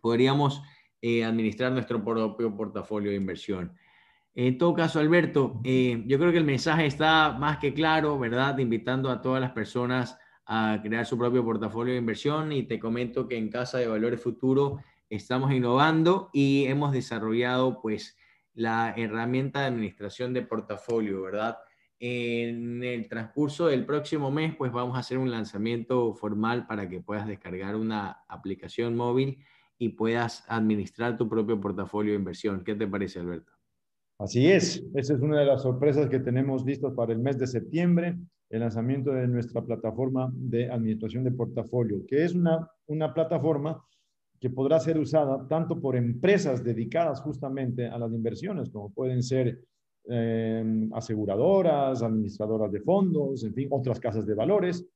podríamos 0.00 0.62
eh, 1.02 1.24
administrar 1.24 1.72
nuestro 1.72 2.02
propio 2.02 2.56
portafolio 2.56 3.10
de 3.10 3.16
inversión. 3.16 3.76
En 4.34 4.56
todo 4.56 4.72
caso, 4.72 5.00
Alberto, 5.00 5.60
eh, 5.64 6.02
yo 6.06 6.18
creo 6.18 6.30
que 6.30 6.38
el 6.38 6.44
mensaje 6.44 6.86
está 6.86 7.36
más 7.38 7.58
que 7.58 7.74
claro, 7.74 8.18
¿verdad? 8.18 8.56
Invitando 8.58 9.10
a 9.10 9.20
todas 9.20 9.40
las 9.40 9.50
personas 9.50 10.16
a 10.46 10.80
crear 10.82 11.04
su 11.04 11.18
propio 11.18 11.44
portafolio 11.44 11.92
de 11.92 11.98
inversión 11.98 12.52
y 12.52 12.62
te 12.62 12.78
comento 12.78 13.28
que 13.28 13.36
en 13.36 13.50
Casa 13.50 13.78
de 13.78 13.88
Valores 13.88 14.22
Futuro 14.22 14.78
estamos 15.10 15.52
innovando 15.52 16.30
y 16.32 16.64
hemos 16.66 16.92
desarrollado 16.92 17.82
pues 17.82 18.16
la 18.54 18.94
herramienta 18.96 19.60
de 19.60 19.66
administración 19.66 20.32
de 20.32 20.42
portafolio, 20.42 21.22
¿verdad? 21.22 21.58
En 22.00 22.82
el 22.84 23.08
transcurso 23.08 23.66
del 23.66 23.84
próximo 23.84 24.30
mes 24.30 24.54
pues 24.56 24.70
vamos 24.70 24.96
a 24.96 25.00
hacer 25.00 25.18
un 25.18 25.30
lanzamiento 25.30 26.14
formal 26.14 26.66
para 26.66 26.88
que 26.88 27.00
puedas 27.00 27.26
descargar 27.26 27.74
una 27.74 28.24
aplicación 28.28 28.94
móvil 28.94 29.38
y 29.78 29.90
puedas 29.90 30.44
administrar 30.48 31.16
tu 31.16 31.28
propio 31.28 31.60
portafolio 31.60 32.12
de 32.12 32.18
inversión. 32.18 32.62
¿Qué 32.62 32.74
te 32.74 32.86
parece, 32.86 33.18
Alberto? 33.20 33.52
Así 34.20 34.46
es, 34.50 34.84
esa 34.94 35.14
es 35.14 35.20
una 35.20 35.40
de 35.40 35.46
las 35.46 35.62
sorpresas 35.62 36.08
que 36.08 36.18
tenemos 36.18 36.64
listas 36.64 36.92
para 36.92 37.12
el 37.12 37.20
mes 37.20 37.38
de 37.38 37.46
septiembre, 37.46 38.16
el 38.50 38.60
lanzamiento 38.60 39.12
de 39.12 39.28
nuestra 39.28 39.62
plataforma 39.62 40.30
de 40.32 40.70
administración 40.70 41.22
de 41.22 41.30
portafolio, 41.30 42.04
que 42.06 42.24
es 42.24 42.34
una, 42.34 42.68
una 42.86 43.14
plataforma 43.14 43.80
que 44.40 44.50
podrá 44.50 44.80
ser 44.80 44.98
usada 44.98 45.46
tanto 45.48 45.80
por 45.80 45.96
empresas 45.96 46.64
dedicadas 46.64 47.20
justamente 47.20 47.86
a 47.86 47.98
las 47.98 48.12
inversiones, 48.12 48.70
como 48.70 48.92
pueden 48.92 49.22
ser 49.22 49.60
eh, 50.08 50.88
aseguradoras, 50.92 52.02
administradoras 52.02 52.72
de 52.72 52.80
fondos, 52.80 53.44
en 53.44 53.54
fin, 53.54 53.68
otras 53.70 54.00
casas 54.00 54.26
de 54.26 54.34
valores, 54.34 54.86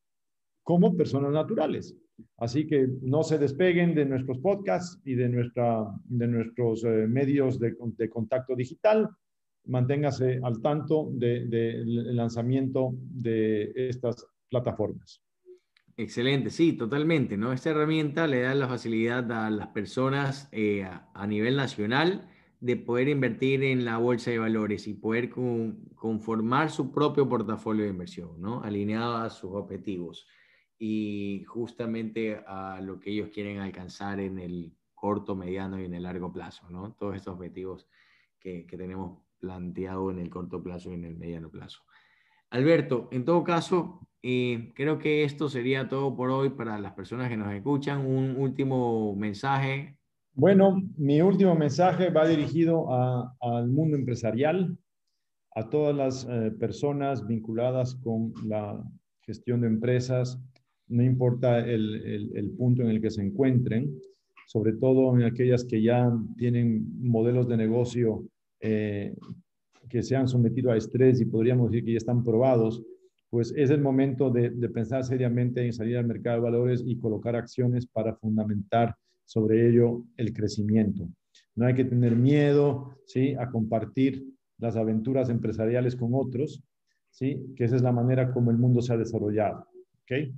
como 0.63 0.97
personas 0.97 1.33
naturales. 1.33 1.97
Así 2.37 2.67
que 2.67 2.89
no 3.03 3.23
se 3.23 3.39
despeguen 3.39 3.95
de 3.95 4.05
nuestros 4.05 4.39
podcasts 4.39 5.01
y 5.05 5.15
de, 5.15 5.29
nuestra, 5.29 5.87
de 6.05 6.29
nuestros 6.29 6.85
eh, 6.85 7.07
medios 7.09 7.59
de, 7.59 7.75
de, 7.81 8.09
contacto 8.09 8.55
digital. 8.55 9.09
Manténgase 9.67 10.41
al 10.43 10.61
tanto 10.61 11.09
del 11.13 11.49
de, 11.51 11.83
lanzamiento 11.85 12.95
de 12.95 13.73
estas 13.75 14.27
plataformas. 14.49 15.23
Excelente, 15.97 16.51
sí, 16.51 16.73
totalmente. 16.73 17.37
¿no? 17.37 17.53
Esta 17.53 17.71
herramienta 17.71 18.27
le 18.27 18.43
da 18.43 18.55
la 18.55 18.69
facilidad 18.69 19.31
a 19.33 19.51
las 19.51 19.69
personas 19.69 20.49
eh, 20.53 20.85
a, 20.85 21.27
nivel 21.27 21.57
nacional 21.57 22.29
de 22.63 22.77
poder 22.77 23.09
invertir 23.09 23.65
en 23.65 23.85
la 23.85 23.99
bolsa 23.99 24.31
de 24.31 24.39
valores 24.39 24.87
y 24.87 24.95
poder 24.95 25.31
conformar 25.31 26.71
su 26.71 26.93
propio 26.93 27.29
portafolio 27.29 27.83
de 27.83 27.91
inversión, 27.91 28.41
¿no? 28.41 28.63
alineado 28.63 29.17
a 29.17 29.31
sus 29.31 29.51
objetivos 29.53 30.29
y 30.79 31.43
justamente 31.49 32.41
a 32.47 32.81
lo 32.81 33.01
que 33.01 33.11
ellos 33.11 33.31
quieren 33.35 33.59
alcanzar 33.59 34.21
en 34.21 34.39
el 34.39 34.73
corto, 34.95 35.35
mediano 35.35 35.81
y 35.81 35.87
en 35.87 35.95
el 35.95 36.05
largo 36.05 36.33
plazo, 36.33 36.71
¿no? 36.71 36.93
Todos 36.93 37.17
estos 37.17 37.35
objetivos 37.35 37.89
que, 38.39 38.65
que 38.67 38.77
tenemos 38.77 39.19
planteado 39.41 40.13
en 40.13 40.21
el 40.21 40.31
corto 40.31 40.63
plazo 40.63 40.91
y 40.91 40.95
en 40.95 41.05
el 41.05 41.17
mediano 41.17 41.51
plazo. 41.51 41.83
Alberto, 42.51 43.09
en 43.11 43.25
todo 43.25 43.43
caso, 43.43 44.09
eh, 44.23 44.73
creo 44.77 45.01
que 45.01 45.25
esto 45.25 45.49
sería 45.49 45.89
todo 45.89 46.15
por 46.15 46.31
hoy 46.31 46.51
para 46.51 46.79
las 46.79 46.93
personas 46.93 47.29
que 47.29 47.37
nos 47.37 47.53
escuchan. 47.53 48.07
Un 48.07 48.37
último 48.37 49.17
mensaje. 49.17 49.99
Bueno, 50.35 50.83
mi 50.97 51.21
último 51.21 51.55
mensaje 51.55 52.09
va 52.09 52.27
dirigido 52.27 52.87
al 53.41 53.69
mundo 53.69 53.97
empresarial, 53.97 54.79
a 55.55 55.69
todas 55.69 55.95
las 55.95 56.27
eh, 56.31 56.51
personas 56.59 57.27
vinculadas 57.27 57.97
con 57.97 58.33
la 58.47 58.83
gestión 59.21 59.61
de 59.61 59.67
empresas, 59.67 60.41
no 60.89 61.03
importa 61.03 61.59
el, 61.59 62.55
punto 62.57 62.83
en 62.83 62.89
el 62.89 63.01
que 63.03 63.11
se 63.11 63.23
encuentren, 63.23 63.95
sobre 64.47 64.73
todo 64.73 65.15
en 65.17 65.25
aquellas 65.25 65.65
que 65.65 65.83
ya 65.83 66.11
tienen 66.39 66.87
modelos 67.03 67.47
de 67.47 67.57
negocio 67.59 68.25
eh, 68.61 69.15
que 69.91 70.03
se 70.03 70.17
han 70.17 70.29
sometido 70.29 70.71
a 70.71 70.77
estrés 70.79 71.21
y 71.21 71.27
podríamos 71.27 71.71
decir 71.71 71.85
que 71.85 71.93
ya 71.93 71.99
están 71.99 72.25
probados, 72.25 72.83
pues 73.29 73.53
es 73.57 73.71
el 73.71 73.81
momento 73.81 74.31
de, 74.31 74.51
pensar 74.71 75.05
seriamente 75.05 75.65
en 75.65 75.73
salir 75.73 75.99
al 75.99 76.07
mercado 76.07 76.37
de 76.37 76.43
valores 76.43 76.83
y 76.87 76.99
colocar 76.99 77.37
acciones 77.37 77.87
para 77.87 78.15
fundamentar 78.17 78.95
sobre 79.25 79.69
ello 79.69 80.05
el 80.17 80.33
crecimiento. 80.33 81.09
No 81.55 81.67
hay 81.67 81.75
que 81.75 81.85
tener 81.85 82.17
miedo 82.17 82.97
¿sí? 83.07 83.35
a 83.35 83.51
compartir 83.51 84.25
las 84.59 84.77
aventuras 84.77 85.29
empresariales 85.29 85.97
con 85.97 86.11
otros, 86.15 86.63
¿sí? 87.11 87.53
que 87.57 87.65
esa 87.65 87.77
es 87.77 87.83
la 87.83 87.93
manera 87.93 88.33
como 88.33 88.51
el 88.51 88.59
mundo 88.59 88.81
se 88.81 88.93
ha 88.93 88.97
desarrollado. 88.97 89.67
¿okay? 90.03 90.35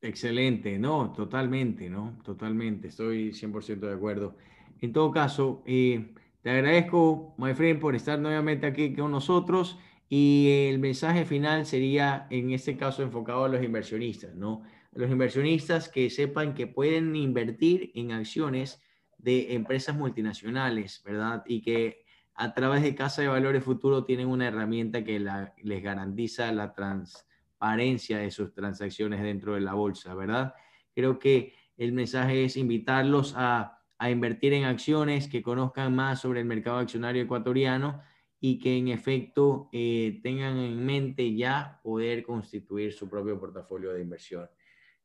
Excelente, 0.00 0.78
no, 0.78 1.12
totalmente, 1.12 1.90
¿no? 1.90 2.18
Totalmente, 2.24 2.88
estoy 2.88 3.32
100% 3.32 3.80
de 3.80 3.94
acuerdo. 3.94 4.36
En 4.80 4.92
todo 4.92 5.10
caso, 5.10 5.62
eh, 5.66 6.14
te 6.42 6.50
agradezco, 6.50 7.34
my 7.36 7.52
friend, 7.54 7.80
por 7.80 7.96
estar 7.96 8.18
nuevamente 8.18 8.66
aquí 8.66 8.94
con 8.94 9.10
nosotros 9.10 9.76
y 10.08 10.68
el 10.70 10.78
mensaje 10.78 11.24
final 11.24 11.66
sería, 11.66 12.28
en 12.30 12.52
este 12.52 12.76
caso, 12.76 13.02
enfocado 13.02 13.44
a 13.44 13.48
los 13.48 13.62
inversionistas, 13.62 14.34
¿no? 14.36 14.62
Los 14.98 15.12
inversionistas 15.12 15.88
que 15.88 16.10
sepan 16.10 16.54
que 16.54 16.66
pueden 16.66 17.14
invertir 17.14 17.92
en 17.94 18.10
acciones 18.10 18.82
de 19.16 19.54
empresas 19.54 19.94
multinacionales, 19.94 21.00
¿verdad? 21.04 21.44
Y 21.46 21.60
que 21.60 22.04
a 22.34 22.52
través 22.52 22.82
de 22.82 22.96
Casa 22.96 23.22
de 23.22 23.28
Valores 23.28 23.62
Futuro 23.62 24.04
tienen 24.04 24.26
una 24.26 24.48
herramienta 24.48 25.04
que 25.04 25.24
les 25.62 25.82
garantiza 25.84 26.50
la 26.50 26.72
trans 26.72 27.24
transparencia 27.58 28.18
de 28.18 28.32
sus 28.32 28.52
transacciones 28.52 29.22
dentro 29.22 29.54
de 29.54 29.60
la 29.60 29.74
bolsa, 29.74 30.16
¿verdad? 30.16 30.52
Creo 30.92 31.20
que 31.20 31.54
el 31.76 31.92
mensaje 31.92 32.44
es 32.44 32.56
invitarlos 32.56 33.34
a, 33.36 33.78
a 33.98 34.10
invertir 34.10 34.52
en 34.52 34.64
acciones, 34.64 35.28
que 35.28 35.44
conozcan 35.44 35.94
más 35.94 36.20
sobre 36.22 36.40
el 36.40 36.46
mercado 36.46 36.78
accionario 36.78 37.22
ecuatoriano 37.22 38.02
y 38.40 38.58
que 38.58 38.76
en 38.76 38.88
efecto 38.88 39.68
eh, 39.72 40.18
tengan 40.24 40.56
en 40.56 40.84
mente 40.84 41.36
ya 41.36 41.78
poder 41.84 42.24
constituir 42.24 42.92
su 42.92 43.08
propio 43.08 43.38
portafolio 43.38 43.92
de 43.92 44.02
inversión. 44.02 44.48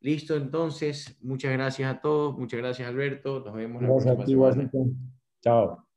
Listo, 0.04 0.36
entonces, 0.36 1.18
muchas 1.22 1.54
gracias 1.54 1.90
a 1.90 2.02
todos, 2.02 2.38
muchas 2.38 2.60
gracias 2.60 2.90
Alberto, 2.90 3.40
nos 3.40 3.56
vemos 3.56 3.82
la 3.82 3.88
próxima 3.88 4.52
semana. 4.52 4.70
Chao. 5.42 5.88